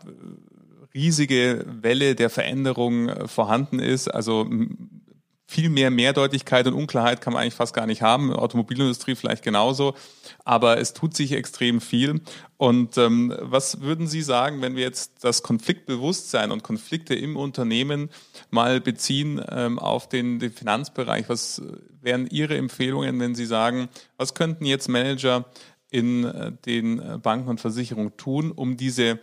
riesige 0.95 1.65
Welle 1.67 2.15
der 2.15 2.31
Veränderung 2.31 3.09
äh, 3.09 3.29
vorhanden 3.29 3.79
ist. 3.79 4.09
Also 4.09 4.47
viel 5.51 5.71
mehr 5.71 5.91
Mehrdeutigkeit 5.91 6.67
und 6.67 6.75
Unklarheit 6.75 7.23
kann 7.23 7.33
man 7.33 7.41
eigentlich 7.41 7.55
fast 7.55 7.75
gar 7.75 7.87
nicht 7.87 8.03
haben. 8.03 8.35
Automobilindustrie 8.35 9.15
vielleicht 9.15 9.43
genauso. 9.43 9.95
Aber 10.45 10.79
es 10.79 10.93
tut 10.93 11.17
sich 11.17 11.33
extrem 11.33 11.81
viel. 11.81 12.21
Und 12.59 12.99
ähm, 12.99 13.35
was 13.41 13.81
würden 13.81 14.07
Sie 14.07 14.21
sagen, 14.21 14.61
wenn 14.61 14.77
wir 14.77 14.83
jetzt 14.83 15.25
das 15.25 15.43
Konfliktbewusstsein 15.43 16.51
und 16.51 16.63
Konflikte 16.63 17.15
im 17.15 17.35
Unternehmen 17.37 18.11
mal 18.51 18.83
beziehen 18.83 19.43
ähm, 19.51 19.79
auf 19.79 20.07
den, 20.11 20.39
den 20.39 20.53
Finanzbereich? 20.53 21.31
Was 21.31 21.63
wären 22.03 22.27
Ihre 22.27 22.59
Empfehlungen, 22.59 23.19
wenn 23.19 23.35
Sie 23.35 23.47
sagen, 23.47 23.89
was 24.19 24.35
könnten 24.35 24.67
jetzt 24.67 24.89
Manager 24.89 25.47
in 25.91 26.25
äh, 26.25 26.53
den 26.67 27.01
äh, 27.01 27.19
Banken 27.19 27.49
und 27.49 27.61
Versicherungen 27.61 28.17
tun, 28.19 28.53
um 28.53 28.77
diese 28.77 29.19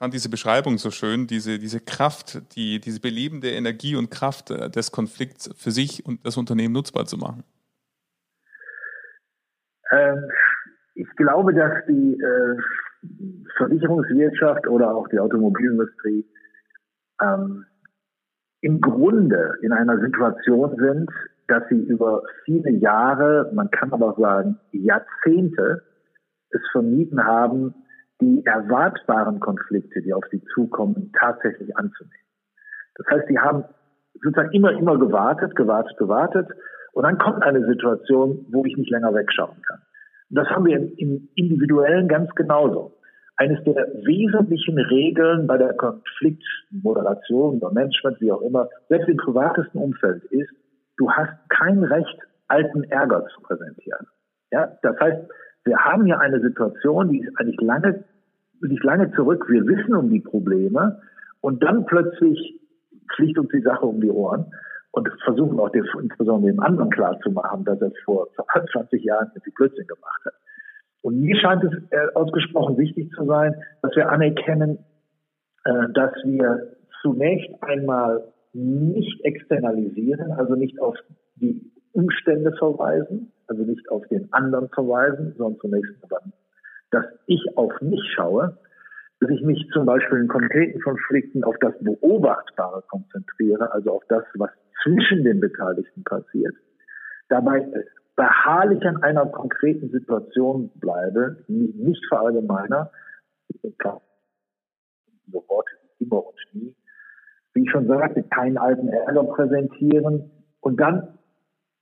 fand 0.00 0.14
diese 0.14 0.30
Beschreibung 0.30 0.78
so 0.78 0.90
schön, 0.90 1.26
diese, 1.26 1.58
diese 1.58 1.78
Kraft, 1.78 2.56
die, 2.56 2.80
diese 2.80 3.00
belebende 3.00 3.50
Energie 3.50 3.96
und 3.96 4.10
Kraft 4.10 4.50
äh, 4.50 4.70
des 4.70 4.92
Konflikts 4.92 5.50
für 5.54 5.70
sich 5.70 6.06
und 6.06 6.24
das 6.24 6.38
Unternehmen 6.38 6.72
nutzbar 6.72 7.04
zu 7.04 7.18
machen? 7.18 7.44
Ähm, 9.90 10.24
ich 10.94 11.08
glaube, 11.16 11.52
dass 11.52 11.84
die 11.86 12.18
äh, 12.18 12.56
Versicherungswirtschaft 13.58 14.66
oder 14.68 14.94
auch 14.94 15.06
die 15.08 15.18
Automobilindustrie 15.18 16.26
ähm, 17.20 17.66
im 18.62 18.80
Grunde 18.80 19.52
in 19.60 19.72
einer 19.72 20.00
Situation 20.00 20.76
sind, 20.78 21.10
dass 21.46 21.62
sie 21.68 21.76
über 21.76 22.22
viele 22.46 22.70
Jahre, 22.70 23.50
man 23.52 23.70
kann 23.70 23.92
aber 23.92 24.12
auch 24.12 24.18
sagen 24.18 24.56
Jahrzehnte, 24.72 25.82
es 26.48 26.62
vermieden 26.72 27.22
haben, 27.22 27.74
die 28.20 28.44
erwartbaren 28.44 29.40
Konflikte, 29.40 30.02
die 30.02 30.12
auf 30.12 30.24
sie 30.30 30.42
zukommen, 30.54 31.12
tatsächlich 31.18 31.76
anzunehmen. 31.76 32.14
Das 32.96 33.06
heißt, 33.10 33.28
sie 33.28 33.38
haben 33.38 33.64
sozusagen 34.22 34.52
immer, 34.52 34.72
immer 34.72 34.98
gewartet, 34.98 35.56
gewartet, 35.56 35.96
gewartet. 35.98 36.48
Und 36.92 37.04
dann 37.04 37.18
kommt 37.18 37.42
eine 37.42 37.64
Situation, 37.66 38.46
wo 38.50 38.64
ich 38.64 38.76
nicht 38.76 38.90
länger 38.90 39.14
wegschauen 39.14 39.62
kann. 39.66 39.80
Und 40.30 40.36
das 40.36 40.48
haben 40.48 40.66
wir 40.66 40.76
im 40.98 41.28
Individuellen 41.34 42.08
ganz 42.08 42.30
genauso. 42.34 42.96
Eines 43.36 43.62
der 43.64 43.74
wesentlichen 44.04 44.78
Regeln 44.78 45.46
bei 45.46 45.56
der 45.56 45.72
Konfliktmoderation 45.74 47.56
oder 47.56 47.72
Management, 47.72 48.20
wie 48.20 48.32
auch 48.32 48.42
immer, 48.42 48.68
selbst 48.88 49.08
im 49.08 49.16
privatesten 49.16 49.80
Umfeld 49.80 50.24
ist, 50.24 50.50
du 50.98 51.10
hast 51.10 51.32
kein 51.48 51.82
Recht, 51.82 52.18
alten 52.48 52.84
Ärger 52.84 53.24
zu 53.34 53.40
präsentieren. 53.40 54.06
Ja, 54.50 54.76
das 54.82 54.98
heißt, 55.00 55.30
wir 55.64 55.78
haben 55.78 56.04
hier 56.04 56.18
eine 56.18 56.40
Situation, 56.40 57.10
die 57.10 57.20
ist 57.20 57.32
eigentlich 57.38 57.60
lange, 57.60 58.04
nicht 58.68 58.84
lange 58.84 59.10
zurück. 59.12 59.46
Wir 59.48 59.66
wissen 59.66 59.94
um 59.94 60.10
die 60.10 60.20
Probleme 60.20 61.00
und 61.40 61.62
dann 61.62 61.86
plötzlich 61.86 62.60
fliegt 63.16 63.38
uns 63.38 63.50
die 63.50 63.62
Sache 63.62 63.86
um 63.86 64.00
die 64.00 64.10
Ohren 64.10 64.46
und 64.92 65.08
versuchen 65.24 65.58
auch 65.60 65.70
dem, 65.70 65.84
insbesondere 66.00 66.52
dem 66.52 66.60
anderen 66.60 66.90
klarzumachen, 66.90 67.64
dass 67.64 67.80
er 67.80 67.88
es 67.88 67.98
vor 68.04 68.28
20 68.72 69.02
Jahren 69.02 69.30
mit 69.34 69.44
die 69.46 69.50
Blödsinn 69.50 69.86
gemacht 69.86 70.22
hat. 70.24 70.34
Und 71.02 71.20
mir 71.20 71.36
scheint 71.36 71.64
es 71.64 71.72
äh, 71.90 72.14
ausgesprochen 72.14 72.76
wichtig 72.76 73.10
zu 73.12 73.24
sein, 73.24 73.54
dass 73.82 73.94
wir 73.96 74.10
anerkennen, 74.10 74.78
äh, 75.64 75.88
dass 75.94 76.12
wir 76.24 76.76
zunächst 77.02 77.50
einmal 77.62 78.24
nicht 78.52 79.24
externalisieren, 79.24 80.32
also 80.32 80.54
nicht 80.54 80.80
auf 80.80 80.96
die 81.36 81.72
Umstände 81.92 82.52
verweisen, 82.58 83.32
also 83.46 83.62
nicht 83.62 83.90
auf 83.90 84.06
den 84.08 84.32
anderen 84.32 84.68
verweisen, 84.68 85.34
sondern 85.38 85.60
zunächst 85.60 85.92
aber, 86.02 86.20
dass 86.90 87.04
ich 87.26 87.40
auf 87.56 87.72
mich 87.80 88.00
schaue, 88.14 88.58
dass 89.20 89.30
ich 89.30 89.42
mich 89.42 89.68
zum 89.72 89.86
Beispiel 89.86 90.18
in 90.18 90.28
konkreten 90.28 90.80
Konflikten 90.80 91.44
auf 91.44 91.56
das 91.60 91.74
Beobachtbare 91.80 92.82
konzentriere, 92.88 93.72
also 93.72 93.92
auf 93.92 94.02
das, 94.08 94.24
was 94.34 94.50
zwischen 94.82 95.24
den 95.24 95.40
Beteiligten 95.40 96.02
passiert. 96.04 96.54
Dabei 97.28 97.66
beharrlich 98.16 98.82
an 98.84 99.02
einer 99.02 99.26
konkreten 99.26 99.90
Situation 99.90 100.70
bleibe, 100.74 101.44
nicht 101.48 102.04
verallgemeiner, 102.08 102.90
so 103.62 105.44
Worte 105.48 105.70
wie 105.98 106.04
immer 106.04 106.26
und 106.26 106.34
nie, 106.52 106.74
wie 107.54 107.62
ich 107.62 107.70
schon 107.70 107.86
sagte, 107.86 108.22
keinen 108.24 108.58
alten 108.58 108.88
Ärger 108.88 109.24
präsentieren 109.24 110.30
und 110.60 110.80
dann 110.80 111.18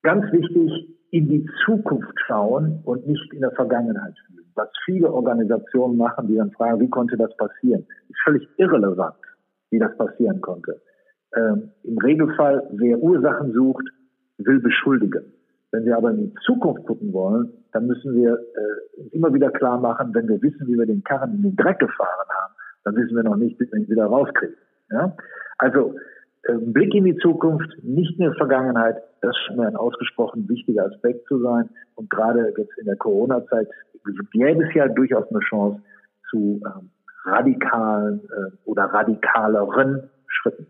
ganz 0.02 0.30
wichtig, 0.32 0.97
in 1.10 1.28
die 1.28 1.48
Zukunft 1.64 2.12
schauen 2.26 2.80
und 2.84 3.06
nicht 3.06 3.32
in 3.32 3.40
der 3.40 3.52
Vergangenheit 3.52 4.14
fühlen. 4.26 4.46
Was 4.54 4.68
viele 4.84 5.12
Organisationen 5.12 5.96
machen, 5.96 6.28
die 6.28 6.36
dann 6.36 6.50
fragen, 6.52 6.80
wie 6.80 6.90
konnte 6.90 7.16
das 7.16 7.34
passieren? 7.36 7.86
Ist 8.08 8.20
völlig 8.24 8.48
irrelevant, 8.56 9.16
wie 9.70 9.78
das 9.78 9.96
passieren 9.96 10.40
konnte. 10.40 10.80
Ähm, 11.36 11.70
Im 11.84 11.98
Regelfall, 11.98 12.66
wer 12.72 12.98
Ursachen 12.98 13.52
sucht, 13.52 13.84
will 14.38 14.60
beschuldigen. 14.60 15.32
Wenn 15.70 15.84
wir 15.84 15.96
aber 15.96 16.10
in 16.10 16.30
die 16.30 16.34
Zukunft 16.46 16.86
gucken 16.86 17.12
wollen, 17.12 17.52
dann 17.72 17.86
müssen 17.86 18.14
wir 18.14 18.32
äh, 18.34 19.08
immer 19.12 19.32
wieder 19.32 19.50
klar 19.50 19.78
machen, 19.78 20.14
wenn 20.14 20.28
wir 20.28 20.40
wissen, 20.40 20.66
wie 20.66 20.78
wir 20.78 20.86
den 20.86 21.04
Karren 21.04 21.34
in 21.34 21.42
den 21.42 21.56
Dreck 21.56 21.78
gefahren 21.78 22.28
haben, 22.40 22.54
dann 22.84 22.96
wissen 22.96 23.14
wir 23.14 23.22
noch 23.22 23.36
nicht, 23.36 23.60
wie 23.60 23.70
wir 23.70 23.78
ihn 23.78 23.88
wieder 23.88 24.06
rauskriegen. 24.06 24.56
Ja? 24.90 25.14
Also 25.58 25.94
Blick 26.72 26.94
in 26.94 27.04
die 27.04 27.16
Zukunft, 27.16 27.68
nicht 27.82 28.18
in 28.18 28.30
die 28.30 28.36
Vergangenheit, 28.36 28.96
das 29.20 29.36
scheint 29.36 29.58
mir 29.58 29.66
ein 29.66 29.76
ausgesprochen 29.76 30.48
wichtiger 30.48 30.86
Aspekt 30.86 31.26
zu 31.26 31.40
sein. 31.40 31.68
Und 31.96 32.08
gerade 32.10 32.52
jetzt 32.56 32.78
in 32.78 32.86
der 32.86 32.96
Corona-Zeit 32.96 33.68
gäbe 34.32 34.64
es 34.64 34.74
ja 34.74 34.88
durchaus 34.88 35.28
eine 35.30 35.40
Chance 35.40 35.82
zu 36.30 36.60
ähm, 36.64 36.90
radikalen 37.24 38.20
äh, 38.20 38.56
oder 38.64 38.84
radikaleren 38.84 40.10
Schritten. 40.26 40.66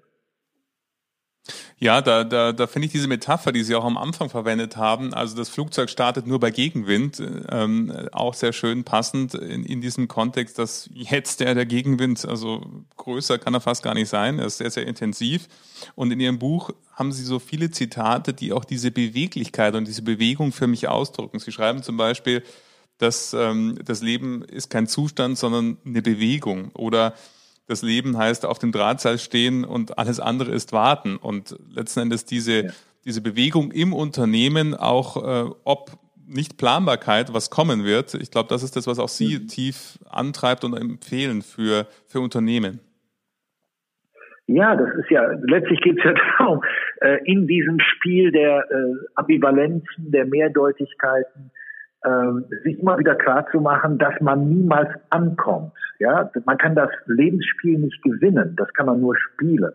Ja, 1.81 2.03
da, 2.03 2.25
da, 2.25 2.53
da 2.53 2.67
finde 2.67 2.87
ich 2.87 2.93
diese 2.93 3.07
Metapher, 3.07 3.53
die 3.53 3.62
Sie 3.62 3.77
auch 3.77 3.85
am 3.85 3.97
Anfang 3.97 4.31
verwendet 4.31 4.77
haben, 4.77 5.14
also 5.14 5.37
das 5.37 5.49
Flugzeug 5.49 5.91
startet 5.91 6.27
nur 6.27 6.41
bei 6.41 6.51
Gegenwind, 6.51 7.23
ähm, 7.51 7.93
auch 8.11 8.35
sehr 8.35 8.53
schön 8.53 8.83
passend 8.83 9.35
in, 9.35 9.64
in 9.64 9.81
diesem 9.81 10.09
Kontext, 10.09 10.59
dass 10.59 10.91
jetzt 10.93 11.38
der, 11.38 11.55
der 11.55 11.67
Gegenwind, 11.67 12.27
also 12.27 12.67
größer 12.97 13.38
kann 13.38 13.55
er 13.55 13.61
fast 13.61 13.85
gar 13.85 13.95
nicht 13.95 14.09
sein, 14.09 14.41
er 14.41 14.47
ist 14.47 14.59
sehr, 14.59 14.73
sehr 14.73 14.88
intensiv. 14.88 15.47
Und 15.95 16.11
in 16.11 16.19
Ihrem 16.19 16.41
Buch 16.41 16.71
haben 16.95 17.12
Sie 17.12 17.23
so 17.23 17.38
viele 17.38 17.71
Zitate, 17.71 18.35
die 18.35 18.53
auch 18.53 18.64
diese 18.64 18.91
Beweglichkeit 18.91 19.77
und 19.77 19.87
diese 19.87 20.03
Bewegung 20.03 20.51
für 20.51 20.67
mich 20.67 20.88
ausdrücken. 20.88 21.38
Sie 21.38 21.53
schreiben 21.53 21.85
zum 21.85 21.97
Beispiel, 21.97 22.43
dass 22.99 23.33
ähm, 23.35 23.79
das 23.85 24.03
Leben 24.03 24.43
ist 24.43 24.69
kein 24.69 24.88
Zustand, 24.88 25.38
sondern 25.38 25.77
eine 25.87 26.03
Bewegung 26.03 26.73
oder 26.75 27.14
das 27.68 27.83
Leben 27.83 28.16
heißt 28.16 28.46
auf 28.46 28.59
dem 28.59 28.72
Drahtseil 28.72 29.18
stehen 29.18 29.64
und 29.64 29.98
alles 29.98 30.20
andere 30.20 30.50
ist 30.50 30.72
warten. 30.72 31.16
Und 31.16 31.57
letzten 31.72 32.00
Endes 32.00 32.24
diese, 32.24 32.64
ja. 32.64 32.70
diese 33.04 33.20
Bewegung 33.20 33.70
im 33.70 33.92
Unternehmen, 33.92 34.74
auch 34.74 35.16
äh, 35.16 35.50
ob 35.64 35.92
nicht 36.26 36.59
Planbarkeit, 36.59 37.33
was 37.33 37.50
kommen 37.50 37.85
wird, 37.85 38.14
ich 38.14 38.31
glaube, 38.31 38.48
das 38.48 38.62
ist 38.62 38.76
das, 38.76 38.87
was 38.87 38.98
auch 38.98 39.09
Sie 39.09 39.38
mhm. 39.38 39.48
tief 39.48 39.98
antreibt 40.11 40.64
und 40.64 40.74
empfehlen 40.74 41.42
für, 41.42 41.87
für 42.07 42.20
Unternehmen. 42.20 42.81
Ja, 44.46 44.74
das 44.74 44.88
ist 44.98 45.11
ja, 45.11 45.31
letztlich 45.42 45.81
geht 45.83 45.98
es 45.98 46.04
ja 46.04 46.14
darum, 46.38 46.62
äh, 47.02 47.18
in 47.24 47.46
diesem 47.46 47.78
Spiel 47.81 48.33
der 48.33 48.64
äh, 48.70 49.07
Ambivalenzen, 49.14 50.11
der 50.11 50.24
Mehrdeutigkeiten, 50.24 51.50
sich 52.63 52.79
immer 52.79 52.99
wieder 52.99 53.17
klar 53.17 53.47
zu 53.51 53.61
machen, 53.61 53.99
dass 53.99 54.15
man 54.21 54.49
niemals 54.49 54.89
ankommt. 55.11 55.73
Ja, 55.99 56.31
man 56.45 56.57
kann 56.57 56.77
das 56.77 56.91
Lebensspiel 57.07 57.79
nicht 57.79 58.03
gewinnen, 58.03 58.55
das 58.57 58.73
kann 58.75 58.87
man 58.87 59.01
nur 59.01 59.17
spielen. 59.17 59.73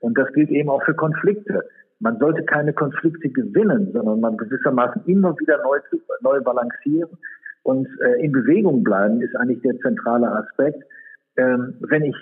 Und 0.00 0.18
das 0.18 0.30
gilt 0.32 0.50
eben 0.50 0.68
auch 0.68 0.84
für 0.84 0.94
Konflikte. 0.94 1.64
Man 2.00 2.18
sollte 2.18 2.44
keine 2.44 2.72
Konflikte 2.72 3.30
gewinnen, 3.30 3.90
sondern 3.92 4.20
man 4.20 4.36
gewissermaßen 4.36 5.02
immer 5.06 5.34
wieder 5.38 5.62
neu, 5.62 5.78
neu 6.20 6.40
balancieren 6.42 7.10
und 7.62 7.88
äh, 8.00 8.24
in 8.24 8.32
Bewegung 8.32 8.82
bleiben 8.82 9.20
ist 9.20 9.36
eigentlich 9.36 9.62
der 9.62 9.78
zentrale 9.78 10.30
Aspekt. 10.30 10.82
Ähm, 11.36 11.74
wenn 11.80 12.02
ich 12.02 12.16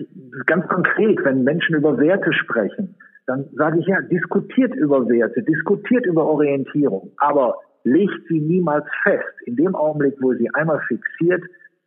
ganz 0.47 0.67
konkret, 0.69 1.25
wenn 1.25 1.43
Menschen 1.45 1.77
über 1.77 1.99
Werte 1.99 2.33
sprechen, 2.33 2.95
dann 3.27 3.49
sage 3.55 3.79
ich 3.81 3.87
ja, 3.87 4.01
diskutiert 4.03 4.75
über 4.75 5.09
Werte, 5.09 5.43
diskutiert 5.43 6.07
über 6.07 6.27
Orientierung, 6.27 7.13
aber 7.17 7.57
legt 7.85 8.29
sie 8.29 8.41
niemals 8.41 8.87
fest. 9.03 9.25
In 9.47 9.57
dem 9.57 9.75
Augenblick, 9.75 10.15
wo 10.21 10.33
ihr 10.33 10.39
sie 10.39 10.55
einmal 10.55 10.81
fixiert, 10.89 11.43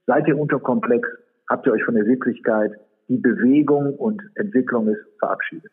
seid 0.05 0.27
ihr 0.27 0.37
unterkomplex, 0.37 1.07
habt 1.49 1.65
ihr 1.67 1.73
euch 1.73 1.83
von 1.83 1.95
der 1.95 2.05
Wirklichkeit, 2.05 2.71
die 3.09 3.17
Bewegung 3.17 3.95
und 3.95 4.21
Entwicklung 4.35 4.87
ist 4.87 5.01
verabschiedet. 5.19 5.71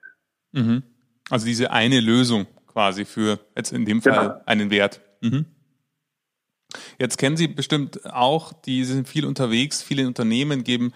Mhm. 0.53 0.83
Also 1.31 1.47
diese 1.47 1.71
eine 1.71 2.01
Lösung 2.01 2.47
quasi 2.67 3.05
für 3.05 3.39
jetzt 3.57 3.73
in 3.73 3.85
dem 3.85 4.03
Fall 4.03 4.29
genau. 4.29 4.41
einen 4.47 4.71
Wert. 4.71 5.01
Mhm. 5.21 5.47
Jetzt 6.99 7.19
kennen 7.19 7.37
Sie 7.37 7.49
bestimmt 7.49 8.01
auch, 8.05 8.53
die 8.53 8.85
sind 8.85 9.09
viel 9.09 9.25
unterwegs, 9.25 9.83
viele 9.83 10.07
Unternehmen 10.07 10.65
geben 10.65 10.93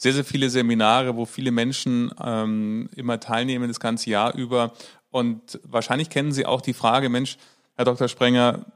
sehr, 0.00 0.14
sehr 0.14 0.24
viele 0.24 0.48
Seminare, 0.48 1.14
wo 1.14 1.26
viele 1.26 1.50
Menschen 1.50 2.10
ähm, 2.24 2.88
immer 2.96 3.20
teilnehmen 3.20 3.68
das 3.68 3.80
ganze 3.80 4.08
Jahr 4.08 4.34
über. 4.34 4.72
Und 5.10 5.60
wahrscheinlich 5.62 6.08
kennen 6.08 6.32
Sie 6.32 6.46
auch 6.46 6.62
die 6.62 6.72
Frage, 6.72 7.10
Mensch, 7.10 7.36
Herr 7.76 7.84
Dr. 7.84 8.08
Sprenger, 8.08 8.66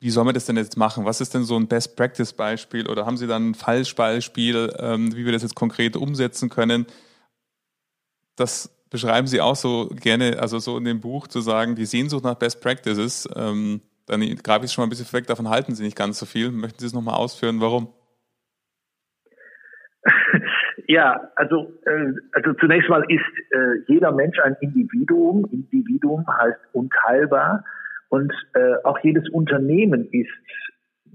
wie 0.00 0.10
soll 0.10 0.24
man 0.24 0.34
das 0.34 0.46
denn 0.46 0.56
jetzt 0.56 0.76
machen? 0.76 1.04
Was 1.04 1.20
ist 1.20 1.34
denn 1.34 1.44
so 1.44 1.56
ein 1.56 1.66
Best-Practice-Beispiel 1.66 2.88
oder 2.88 3.06
haben 3.06 3.16
Sie 3.16 3.26
dann 3.26 3.50
ein 3.50 3.54
Falschbeispiel, 3.54 4.74
ähm, 4.78 5.16
wie 5.16 5.24
wir 5.24 5.32
das 5.32 5.42
jetzt 5.42 5.54
konkret 5.54 5.96
umsetzen 5.96 6.50
können? 6.50 6.86
Das 8.36 8.70
beschreiben 8.90 9.26
Sie 9.26 9.40
auch 9.40 9.56
so 9.56 9.88
gerne, 9.88 10.38
also 10.40 10.58
so 10.58 10.76
in 10.76 10.84
dem 10.84 11.00
Buch 11.00 11.26
zu 11.26 11.40
sagen, 11.40 11.74
die 11.74 11.86
Sehnsucht 11.86 12.22
nach 12.22 12.34
Best 12.34 12.60
Practices. 12.60 13.28
Ähm, 13.34 13.80
dann 14.06 14.20
greife 14.42 14.66
ich 14.66 14.72
schon 14.72 14.82
mal 14.82 14.86
ein 14.86 14.90
bisschen 14.90 15.10
weg, 15.12 15.26
davon 15.26 15.48
halten 15.48 15.74
Sie 15.74 15.82
nicht 15.82 15.96
ganz 15.96 16.18
so 16.18 16.26
viel. 16.26 16.50
Möchten 16.50 16.80
Sie 16.80 16.86
es 16.86 16.92
nochmal 16.92 17.14
ausführen, 17.14 17.60
warum? 17.60 17.88
Ja, 20.86 21.30
also, 21.36 21.72
äh, 21.86 22.12
also 22.32 22.52
zunächst 22.60 22.90
mal 22.90 23.02
ist 23.08 23.22
äh, 23.52 23.80
jeder 23.88 24.12
Mensch 24.12 24.38
ein 24.38 24.54
Individuum. 24.60 25.46
Individuum 25.50 26.26
heißt 26.28 26.58
unteilbar 26.72 27.64
und 28.14 28.32
äh, 28.54 28.76
auch 28.84 28.98
jedes 29.00 29.28
Unternehmen 29.30 30.08
ist 30.12 30.30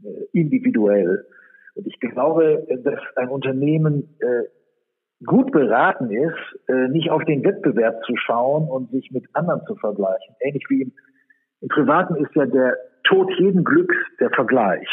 äh, 0.03 0.37
individuell. 0.37 1.25
Und 1.75 1.87
ich 1.87 1.97
glaube, 2.01 2.67
dass 2.83 2.99
ein 3.15 3.29
Unternehmen 3.29 4.17
äh, 4.19 5.23
gut 5.25 5.51
beraten 5.53 6.11
ist, 6.11 6.67
äh, 6.67 6.89
nicht 6.89 7.09
auf 7.09 7.23
den 7.23 7.41
Wettbewerb 7.45 8.03
zu 8.05 8.17
schauen 8.17 8.67
und 8.67 8.91
sich 8.91 9.11
mit 9.11 9.23
anderen 9.31 9.61
zu 9.65 9.75
vergleichen. 9.75 10.35
Ähnlich 10.41 10.65
wie 10.67 10.81
im, 10.81 10.91
im 11.61 11.69
Privaten 11.69 12.15
ist 12.15 12.35
ja 12.35 12.45
der 12.45 12.75
Tod 13.05 13.31
jeden 13.37 13.63
Glücks 13.63 13.95
der 14.19 14.29
Vergleich. 14.31 14.89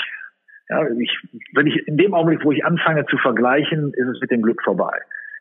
Ja, 0.68 0.88
ich, 0.88 1.10
wenn 1.54 1.66
ich 1.66 1.88
in 1.88 1.96
dem 1.96 2.14
Augenblick, 2.14 2.44
wo 2.44 2.52
ich 2.52 2.64
anfange 2.64 3.04
zu 3.06 3.18
vergleichen, 3.18 3.92
ist 3.94 4.06
es 4.06 4.20
mit 4.20 4.30
dem 4.30 4.42
Glück 4.42 4.62
vorbei. 4.62 4.96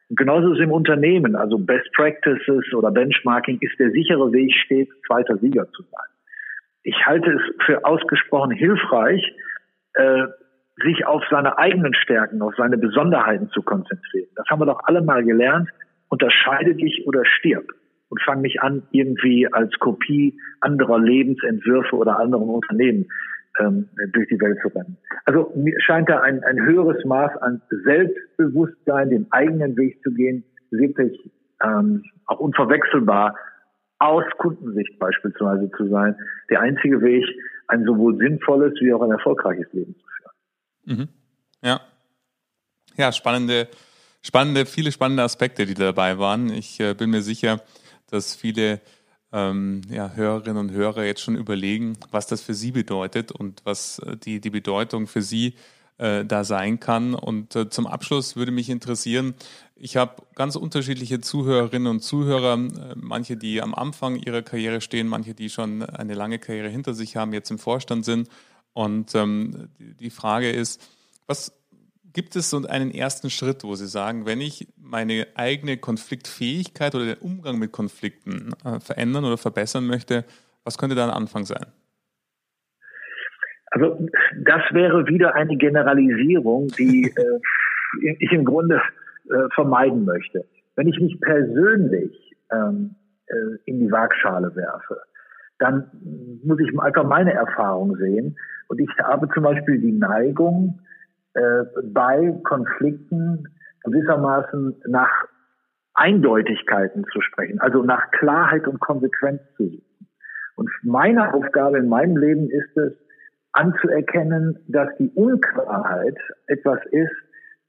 Und 0.10 0.18
genauso 0.18 0.52
ist 0.52 0.60
es 0.60 0.64
im 0.64 0.72
Unternehmen, 0.72 1.36
also 1.36 1.60
Best 1.60 1.92
Practices 1.94 2.74
oder 2.74 2.90
Benchmarking 2.90 3.60
ist 3.62 3.78
der 3.78 3.92
sichere 3.92 4.32
Weg, 4.32 4.52
stets 4.66 4.92
zweiter 5.06 5.38
Sieger 5.38 5.68
zu 5.72 5.84
sein. 5.84 6.15
Ich 6.86 7.06
halte 7.06 7.32
es 7.32 7.42
für 7.66 7.84
ausgesprochen 7.84 8.52
hilfreich, 8.52 9.36
äh, 9.96 10.28
sich 10.84 11.06
auf 11.08 11.24
seine 11.32 11.58
eigenen 11.58 11.96
Stärken, 11.96 12.42
auf 12.44 12.54
seine 12.58 12.78
Besonderheiten 12.78 13.50
zu 13.50 13.64
konzentrieren. 13.64 14.30
Das 14.36 14.46
haben 14.50 14.62
wir 14.62 14.68
doch 14.68 14.82
alle 14.84 15.02
mal 15.02 15.24
gelernt. 15.24 15.70
Unterscheide 16.10 16.76
dich 16.76 17.08
oder 17.08 17.26
stirb. 17.26 17.66
Und 18.10 18.22
fang 18.22 18.42
nicht 18.42 18.62
an, 18.62 18.84
irgendwie 18.92 19.52
als 19.52 19.74
Kopie 19.80 20.38
anderer 20.62 21.00
Lebensentwürfe 21.00 21.96
oder 21.96 22.20
anderen 22.20 22.50
Unternehmen 22.50 23.08
ähm, 23.60 23.90
durch 24.14 24.28
die 24.28 24.40
Welt 24.40 24.60
zu 24.62 24.68
rennen. 24.68 24.98
Also 25.26 25.52
mir 25.56 25.80
scheint 25.82 26.08
da 26.08 26.22
ein, 26.22 26.44
ein 26.44 26.62
höheres 26.62 27.04
Maß 27.04 27.36
an 27.42 27.64
Selbstbewusstsein, 27.84 29.10
den 29.10 29.26
eigenen 29.32 29.76
Weg 29.76 30.04
zu 30.04 30.14
gehen, 30.14 30.44
wirklich 30.70 31.32
ähm, 31.64 32.04
auch 32.28 32.40
unverwechselbar 32.40 33.36
aus 34.08 34.24
Kundensicht 34.38 34.98
beispielsweise 35.00 35.70
zu 35.72 35.88
sein, 35.90 36.16
der 36.50 36.62
einzige 36.62 37.02
Weg, 37.02 37.26
ein 37.68 37.84
sowohl 37.86 38.18
sinnvolles 38.18 38.74
wie 38.80 38.94
auch 38.94 39.02
ein 39.02 39.12
erfolgreiches 39.12 39.72
Leben 39.74 39.96
zu 39.96 40.06
führen. 40.18 41.00
Mhm. 41.00 41.08
Ja. 41.64 41.82
Ja, 42.98 43.12
spannende, 43.12 43.68
spannende, 44.22 44.66
viele 44.66 44.92
spannende 44.92 45.24
Aspekte, 45.24 45.66
die 45.66 45.74
dabei 45.74 46.18
waren. 46.18 46.50
Ich 46.50 46.80
äh, 46.80 46.94
bin 46.94 47.10
mir 47.10 47.22
sicher, 47.22 47.62
dass 48.10 48.36
viele 48.36 48.80
ähm, 49.34 49.82
ja, 49.90 50.12
Hörerinnen 50.14 50.58
und 50.58 50.72
Hörer 50.72 51.04
jetzt 51.04 51.22
schon 51.22 51.36
überlegen, 51.36 51.98
was 52.12 52.28
das 52.28 52.42
für 52.42 52.54
sie 52.54 52.72
bedeutet 52.72 53.32
und 53.32 53.62
was 53.66 54.00
äh, 54.00 54.16
die, 54.16 54.40
die 54.40 54.50
Bedeutung 54.50 55.08
für 55.08 55.22
sie 55.22 55.56
äh, 55.98 56.26
da 56.26 56.44
sein 56.44 56.80
kann. 56.80 57.14
Und 57.14 57.56
äh, 57.56 57.70
zum 57.70 57.88
Abschluss 57.88 58.36
würde 58.36 58.52
mich 58.52 58.70
interessieren, 58.70 59.34
ich 59.76 59.98
habe 59.98 60.24
ganz 60.36 60.56
unterschiedliche 60.56 61.20
Zuhörerinnen 61.20 61.88
und 61.88 62.02
Zuhörer, 62.02 62.54
äh, 62.54 62.94
manche, 62.96 63.38
die 63.38 63.62
am 63.62 63.74
Anfang 63.76 64.16
ihrer 64.16 64.42
Karriere 64.42 64.82
stehen, 64.82 65.08
manche, 65.08 65.34
die 65.34 65.50
schon 65.50 65.84
eine 65.84 66.14
lange 66.14 66.40
Karriere 66.40 66.70
hinter 66.70 66.94
sich 66.94 67.16
haben, 67.16 67.34
jetzt 67.34 67.52
im 67.52 67.60
Vorstand 67.60 68.06
sind. 68.06 68.30
Und 68.74 69.16
ähm, 69.16 69.70
die 69.78 70.10
Frage 70.10 70.50
ist, 70.50 70.82
was 71.28 71.54
Gibt 72.16 72.38
es 72.38 72.50
so 72.50 72.66
einen 72.66 72.92
ersten 72.92 73.30
Schritt, 73.30 73.66
wo 73.66 73.76
Sie 73.76 73.90
sagen, 73.90 74.26
wenn 74.26 74.40
ich 74.40 74.70
meine 74.78 75.28
eigene 75.36 75.76
Konfliktfähigkeit 75.76 76.96
oder 76.96 77.04
den 77.04 77.18
Umgang 77.18 77.60
mit 77.60 77.74
Konflikten 77.74 78.54
äh, 78.64 78.80
verändern 78.80 79.26
oder 79.26 79.38
verbessern 79.38 79.86
möchte, 79.86 80.24
was 80.64 80.78
könnte 80.78 80.96
da 80.96 81.04
ein 81.04 81.12
Anfang 81.12 81.46
sein? 81.46 81.66
Also 83.76 84.08
das 84.38 84.62
wäre 84.72 85.06
wieder 85.08 85.36
eine 85.36 85.58
Generalisierung, 85.58 86.68
die 86.80 87.14
äh, 87.18 88.16
ich 88.20 88.32
im 88.32 88.46
Grunde 88.46 88.82
äh, 89.30 89.50
vermeiden 89.54 90.06
möchte. 90.06 90.46
Wenn 90.76 90.88
ich 90.88 91.00
mich 91.00 91.20
persönlich 91.20 92.36
ähm, 92.52 92.96
äh, 93.28 93.58
in 93.66 93.80
die 93.80 93.92
Waagschale 93.92 94.56
werfe, 94.56 95.02
dann 95.60 95.90
muss 96.44 96.60
ich 96.60 96.78
einfach 96.80 97.04
meine 97.04 97.34
Erfahrung 97.34 97.96
sehen. 97.98 98.38
Und 98.70 98.80
ich 98.80 98.90
habe 99.04 99.28
zum 99.34 99.44
Beispiel 99.44 99.80
die 99.80 99.92
Neigung, 99.92 100.80
äh, 101.34 101.66
bei 101.84 102.34
Konflikten 102.44 103.44
gewissermaßen 103.84 104.84
nach 104.88 105.12
Eindeutigkeiten 105.94 107.06
zu 107.12 107.20
sprechen, 107.22 107.60
also 107.60 107.84
nach 107.84 108.10
Klarheit 108.12 108.68
und 108.68 108.80
Konsequenz 108.80 109.42
zu 109.58 109.66
suchen. 109.66 110.08
Und 110.56 110.70
meine 110.84 111.34
Aufgabe 111.34 111.78
in 111.78 111.90
meinem 111.90 112.16
Leben 112.16 112.50
ist 112.50 112.78
es, 112.78 112.94
anzuerkennen, 113.56 114.60
dass 114.68 114.90
die 114.98 115.10
Unklarheit 115.16 116.18
etwas 116.48 116.80
ist, 116.92 117.12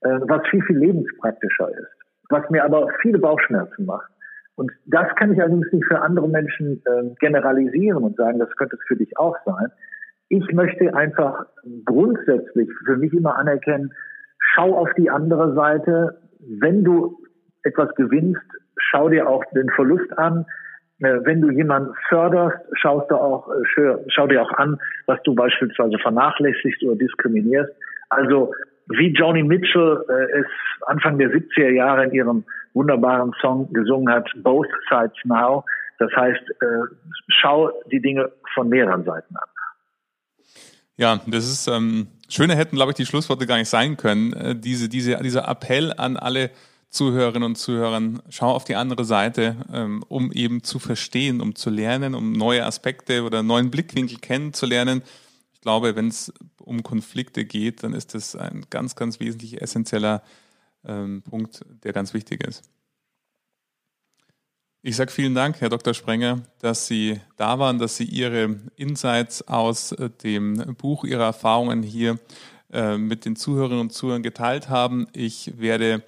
äh, 0.01 0.19
was 0.27 0.47
viel, 0.49 0.61
viel 0.63 0.77
lebenspraktischer 0.77 1.69
ist, 1.69 1.91
was 2.29 2.49
mir 2.49 2.63
aber 2.63 2.87
viele 3.01 3.19
Bauchschmerzen 3.19 3.85
macht. 3.85 4.11
Und 4.55 4.71
das 4.85 5.07
kann 5.15 5.33
ich 5.33 5.41
allerdings 5.41 5.71
nicht 5.71 5.85
für 5.85 6.01
andere 6.01 6.27
Menschen 6.27 6.81
äh, 6.85 7.15
generalisieren 7.19 8.03
und 8.03 8.15
sagen, 8.15 8.39
das 8.39 8.49
könnte 8.57 8.75
es 8.75 8.87
für 8.87 8.95
dich 8.95 9.17
auch 9.17 9.35
sein, 9.45 9.71
ich 10.29 10.51
möchte 10.51 10.93
einfach 10.93 11.45
grundsätzlich 11.85 12.69
für 12.85 12.97
mich 12.97 13.13
immer 13.13 13.37
anerkennen, 13.37 13.93
schau 14.39 14.75
auf 14.75 14.89
die 14.97 15.09
andere 15.09 15.53
Seite. 15.55 16.19
Wenn 16.39 16.83
du 16.83 17.17
etwas 17.63 17.93
gewinnst, 17.95 18.45
schau 18.77 19.09
dir 19.09 19.29
auch 19.29 19.43
den 19.53 19.69
Verlust 19.69 20.17
an. 20.17 20.45
Äh, 20.99 21.19
wenn 21.25 21.41
du 21.41 21.51
jemanden 21.51 21.93
förderst, 22.09 22.57
schaust 22.73 23.11
du 23.11 23.15
auch, 23.15 23.47
äh, 23.49 23.97
schau 24.07 24.27
dir 24.27 24.41
auch 24.41 24.51
an, 24.53 24.79
was 25.05 25.21
du 25.23 25.35
beispielsweise 25.35 25.97
vernachlässigst 25.99 26.81
oder 26.83 26.95
diskriminierst. 26.95 27.71
Also 28.09 28.51
wie 28.87 29.13
Joni 29.13 29.43
Mitchell 29.43 30.03
äh, 30.09 30.39
es 30.39 30.47
Anfang 30.87 31.19
der 31.19 31.29
70er 31.29 31.69
Jahre 31.69 32.05
in 32.05 32.13
ihrem 32.13 32.45
wunderbaren 32.73 33.31
Song 33.41 33.71
gesungen 33.73 34.11
hat, 34.11 34.29
Both 34.37 34.69
Sides 34.89 35.17
Now. 35.25 35.65
Das 35.99 36.11
heißt, 36.15 36.43
schau 37.27 37.71
die 37.91 37.99
Dinge 37.99 38.31
von 38.53 38.69
mehreren 38.69 39.03
Seiten 39.03 39.35
an. 39.35 39.49
Ja, 40.95 41.19
das 41.25 41.45
ist 41.45 41.67
ähm, 41.67 42.07
schöner 42.29 42.55
hätten, 42.55 42.75
glaube 42.75 42.91
ich, 42.91 42.97
die 42.97 43.05
Schlussworte 43.07 43.47
gar 43.47 43.57
nicht 43.57 43.69
sein 43.69 43.97
können. 43.97 44.61
Diese, 44.61 44.89
diese, 44.89 45.17
dieser 45.23 45.47
Appell 45.47 45.91
an 45.97 46.15
alle 46.15 46.51
Zuhörerinnen 46.97 47.43
und 47.43 47.57
Zuhörer, 47.57 48.01
schau 48.29 48.51
auf 48.51 48.63
die 48.63 48.75
andere 48.75 49.05
Seite, 49.05 49.55
ähm, 49.71 50.03
um 50.07 50.31
eben 50.31 50.63
zu 50.63 50.79
verstehen, 50.79 51.41
um 51.41 51.53
zu 51.53 51.69
lernen, 51.69 52.15
um 52.15 52.31
neue 52.31 52.65
Aspekte 52.65 53.23
oder 53.23 53.43
neuen 53.43 53.69
Blickwinkel 53.69 54.17
kennenzulernen. 54.17 55.03
Ich 55.53 55.61
glaube, 55.61 55.95
wenn 55.95 56.07
es 56.07 56.33
um 56.59 56.81
Konflikte 56.81 57.45
geht, 57.45 57.83
dann 57.83 57.93
ist 57.93 58.15
das 58.15 58.35
ein 58.35 58.65
ganz, 58.71 58.95
ganz 58.95 59.19
wesentlich 59.19 59.61
essentieller 59.61 60.23
ähm, 60.85 61.21
Punkt, 61.21 61.63
der 61.83 61.93
ganz 61.93 62.15
wichtig 62.15 62.43
ist. 62.43 62.63
Ich 64.81 64.95
sage 64.95 65.11
vielen 65.11 65.35
Dank, 65.35 65.61
Herr 65.61 65.69
Dr. 65.69 65.93
Sprenger, 65.93 66.41
dass 66.61 66.87
Sie 66.87 67.21
da 67.35 67.59
waren, 67.59 67.77
dass 67.77 67.97
Sie 67.97 68.05
Ihre 68.05 68.59
Insights 68.75 69.47
aus 69.47 69.91
äh, 69.91 70.09
dem 70.09 70.75
Buch, 70.77 71.03
Ihre 71.03 71.23
Erfahrungen 71.23 71.83
hier 71.83 72.17
äh, 72.71 72.97
mit 72.97 73.25
den 73.25 73.35
Zuhörerinnen 73.35 73.81
und 73.81 73.93
Zuhörern 73.93 74.23
geteilt 74.23 74.69
haben. 74.69 75.05
Ich 75.13 75.59
werde 75.59 76.03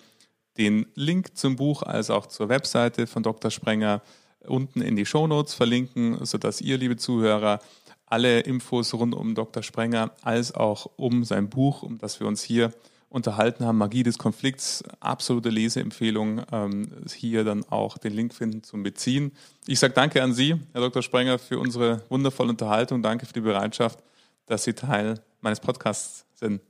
den 0.57 0.87
Link 0.95 1.37
zum 1.37 1.55
Buch 1.55 1.83
als 1.83 2.09
auch 2.09 2.25
zur 2.25 2.49
Webseite 2.49 3.07
von 3.07 3.23
Dr. 3.23 3.51
Sprenger 3.51 4.01
unten 4.45 4.81
in 4.81 4.95
die 4.95 5.05
Show 5.05 5.27
Notes 5.27 5.53
verlinken, 5.53 6.23
sodass 6.25 6.61
ihr, 6.61 6.77
liebe 6.77 6.97
Zuhörer, 6.97 7.59
alle 8.05 8.39
Infos 8.41 8.93
rund 8.93 9.13
um 9.13 9.35
Dr. 9.35 9.63
Sprenger 9.63 10.11
als 10.23 10.53
auch 10.55 10.89
um 10.95 11.23
sein 11.23 11.49
Buch, 11.49 11.83
um 11.83 11.97
das 11.99 12.19
wir 12.19 12.27
uns 12.27 12.41
hier 12.41 12.71
unterhalten 13.09 13.65
haben, 13.65 13.77
Magie 13.77 14.03
des 14.03 14.17
Konflikts, 14.17 14.83
absolute 14.99 15.49
Leseempfehlung, 15.49 16.43
ähm, 16.51 16.87
hier 17.11 17.43
dann 17.43 17.63
auch 17.69 17.97
den 17.97 18.13
Link 18.13 18.33
finden 18.33 18.63
zum 18.63 18.83
Beziehen. 18.83 19.31
Ich 19.67 19.79
sage 19.79 19.93
danke 19.93 20.21
an 20.21 20.33
Sie, 20.33 20.55
Herr 20.73 20.81
Dr. 20.81 21.01
Sprenger, 21.01 21.39
für 21.39 21.59
unsere 21.59 22.03
wundervolle 22.09 22.49
Unterhaltung. 22.49 23.01
Danke 23.01 23.25
für 23.25 23.33
die 23.33 23.41
Bereitschaft, 23.41 24.03
dass 24.45 24.63
Sie 24.63 24.73
Teil 24.73 25.15
meines 25.41 25.59
Podcasts 25.59 26.25
sind. 26.35 26.61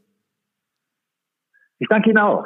Ich 1.80 1.88
danke 1.90 2.10
Ihnen 2.10 2.20
auch. 2.20 2.46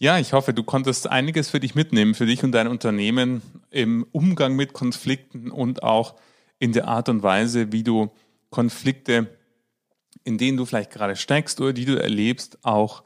Ja, 0.00 0.16
ich 0.20 0.32
hoffe, 0.32 0.54
du 0.54 0.62
konntest 0.62 1.08
einiges 1.08 1.50
für 1.50 1.58
dich 1.58 1.74
mitnehmen, 1.74 2.14
für 2.14 2.26
dich 2.26 2.44
und 2.44 2.52
dein 2.52 2.68
Unternehmen 2.68 3.42
im 3.70 4.06
Umgang 4.12 4.54
mit 4.54 4.72
Konflikten 4.72 5.50
und 5.50 5.82
auch 5.82 6.14
in 6.60 6.72
der 6.72 6.86
Art 6.86 7.08
und 7.08 7.24
Weise, 7.24 7.72
wie 7.72 7.82
du 7.82 8.12
Konflikte, 8.48 9.26
in 10.22 10.38
denen 10.38 10.56
du 10.56 10.66
vielleicht 10.66 10.92
gerade 10.92 11.16
steckst 11.16 11.60
oder 11.60 11.72
die 11.72 11.84
du 11.84 12.00
erlebst, 12.00 12.58
auch 12.62 13.02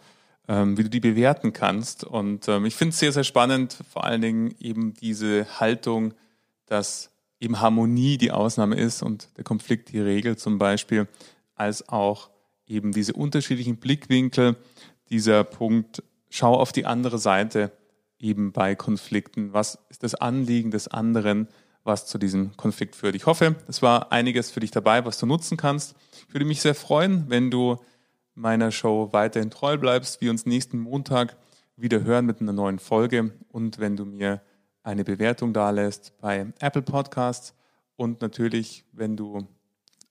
ähm, 0.48 0.76
wie 0.76 0.82
du 0.82 0.90
die 0.90 1.00
bewerten 1.00 1.54
kannst. 1.54 2.04
Und 2.04 2.46
ähm, 2.48 2.66
ich 2.66 2.76
finde 2.76 2.90
es 2.90 2.98
sehr, 2.98 3.12
sehr 3.12 3.24
spannend, 3.24 3.78
vor 3.90 4.04
allen 4.04 4.20
Dingen 4.20 4.54
eben 4.60 4.92
diese 4.92 5.46
Haltung, 5.60 6.12
dass 6.66 7.10
eben 7.40 7.62
Harmonie 7.62 8.18
die 8.18 8.32
Ausnahme 8.32 8.76
ist 8.76 9.02
und 9.02 9.30
der 9.38 9.44
Konflikt 9.44 9.92
die 9.92 10.00
Regel 10.00 10.36
zum 10.36 10.58
Beispiel, 10.58 11.08
als 11.54 11.88
auch 11.88 12.28
eben 12.66 12.92
diese 12.92 13.14
unterschiedlichen 13.14 13.78
Blickwinkel, 13.78 14.56
dieser 15.08 15.42
Punkt, 15.44 16.02
schau 16.32 16.54
auf 16.54 16.72
die 16.72 16.86
andere 16.86 17.18
Seite 17.18 17.70
eben 18.18 18.52
bei 18.52 18.74
Konflikten. 18.74 19.52
Was 19.52 19.78
ist 19.90 20.02
das 20.02 20.14
Anliegen 20.14 20.70
des 20.70 20.88
anderen, 20.88 21.46
was 21.84 22.06
zu 22.06 22.16
diesem 22.16 22.56
Konflikt 22.56 22.96
führt? 22.96 23.14
Ich 23.14 23.26
hoffe, 23.26 23.56
es 23.68 23.82
war 23.82 24.12
einiges 24.12 24.50
für 24.50 24.60
dich 24.60 24.70
dabei, 24.70 25.04
was 25.04 25.18
du 25.18 25.26
nutzen 25.26 25.58
kannst. 25.58 25.94
Ich 26.26 26.34
würde 26.34 26.46
mich 26.46 26.62
sehr 26.62 26.74
freuen, 26.74 27.26
wenn 27.28 27.50
du 27.50 27.76
meiner 28.34 28.72
Show 28.72 29.10
weiterhin 29.12 29.50
treu 29.50 29.76
bleibst, 29.76 30.22
wir 30.22 30.30
uns 30.30 30.46
nächsten 30.46 30.78
Montag 30.78 31.36
wieder 31.76 32.02
hören 32.02 32.24
mit 32.24 32.40
einer 32.40 32.54
neuen 32.54 32.78
Folge 32.78 33.32
und 33.48 33.78
wenn 33.78 33.96
du 33.96 34.06
mir 34.06 34.40
eine 34.82 35.04
Bewertung 35.04 35.52
dalässt 35.52 36.18
bei 36.18 36.46
Apple 36.60 36.82
Podcasts 36.82 37.54
und 37.96 38.22
natürlich, 38.22 38.84
wenn 38.92 39.18
du 39.18 39.46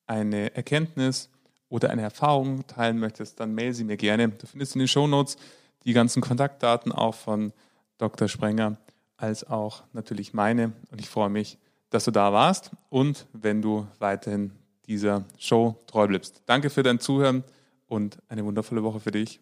eine 0.06 0.56
Erkenntnis 0.56 1.32
oder 1.68 1.90
eine 1.90 2.04
Erfahrung 2.04 2.68
teilen 2.68 3.00
möchtest, 3.00 3.40
dann 3.40 3.56
mail 3.56 3.74
sie 3.74 3.86
mir 3.86 3.98
gerne. 3.98 4.30
Du 4.30 4.46
findest 4.46 4.76
in 4.76 4.80
den 4.80 4.88
Show 4.88 5.08
Notes 5.08 5.38
die 5.86 5.94
ganzen 5.94 6.22
Kontaktdaten 6.22 6.92
auch 6.92 7.16
von 7.16 7.54
Dr. 7.98 8.28
Sprenger 8.28 8.78
als 9.18 9.48
auch 9.48 9.84
natürlich 9.94 10.34
meine. 10.34 10.74
Und 10.92 11.00
ich 11.00 11.10
freue 11.10 11.30
mich, 11.30 11.58
dass 11.90 12.06
du 12.06 12.12
da 12.12 12.34
warst 12.34 12.72
und 12.90 13.28
wenn 13.34 13.62
du 13.62 13.88
weiterhin 14.00 14.52
dieser 14.88 15.26
Show 15.38 15.78
treu 15.88 16.08
bleibst. 16.08 16.42
Danke 16.46 16.70
für 16.70 16.84
dein 16.84 17.00
Zuhören 17.00 17.44
und 17.88 18.18
eine 18.30 18.44
wundervolle 18.46 18.84
Woche 18.84 19.00
für 19.00 19.12
dich. 19.12 19.40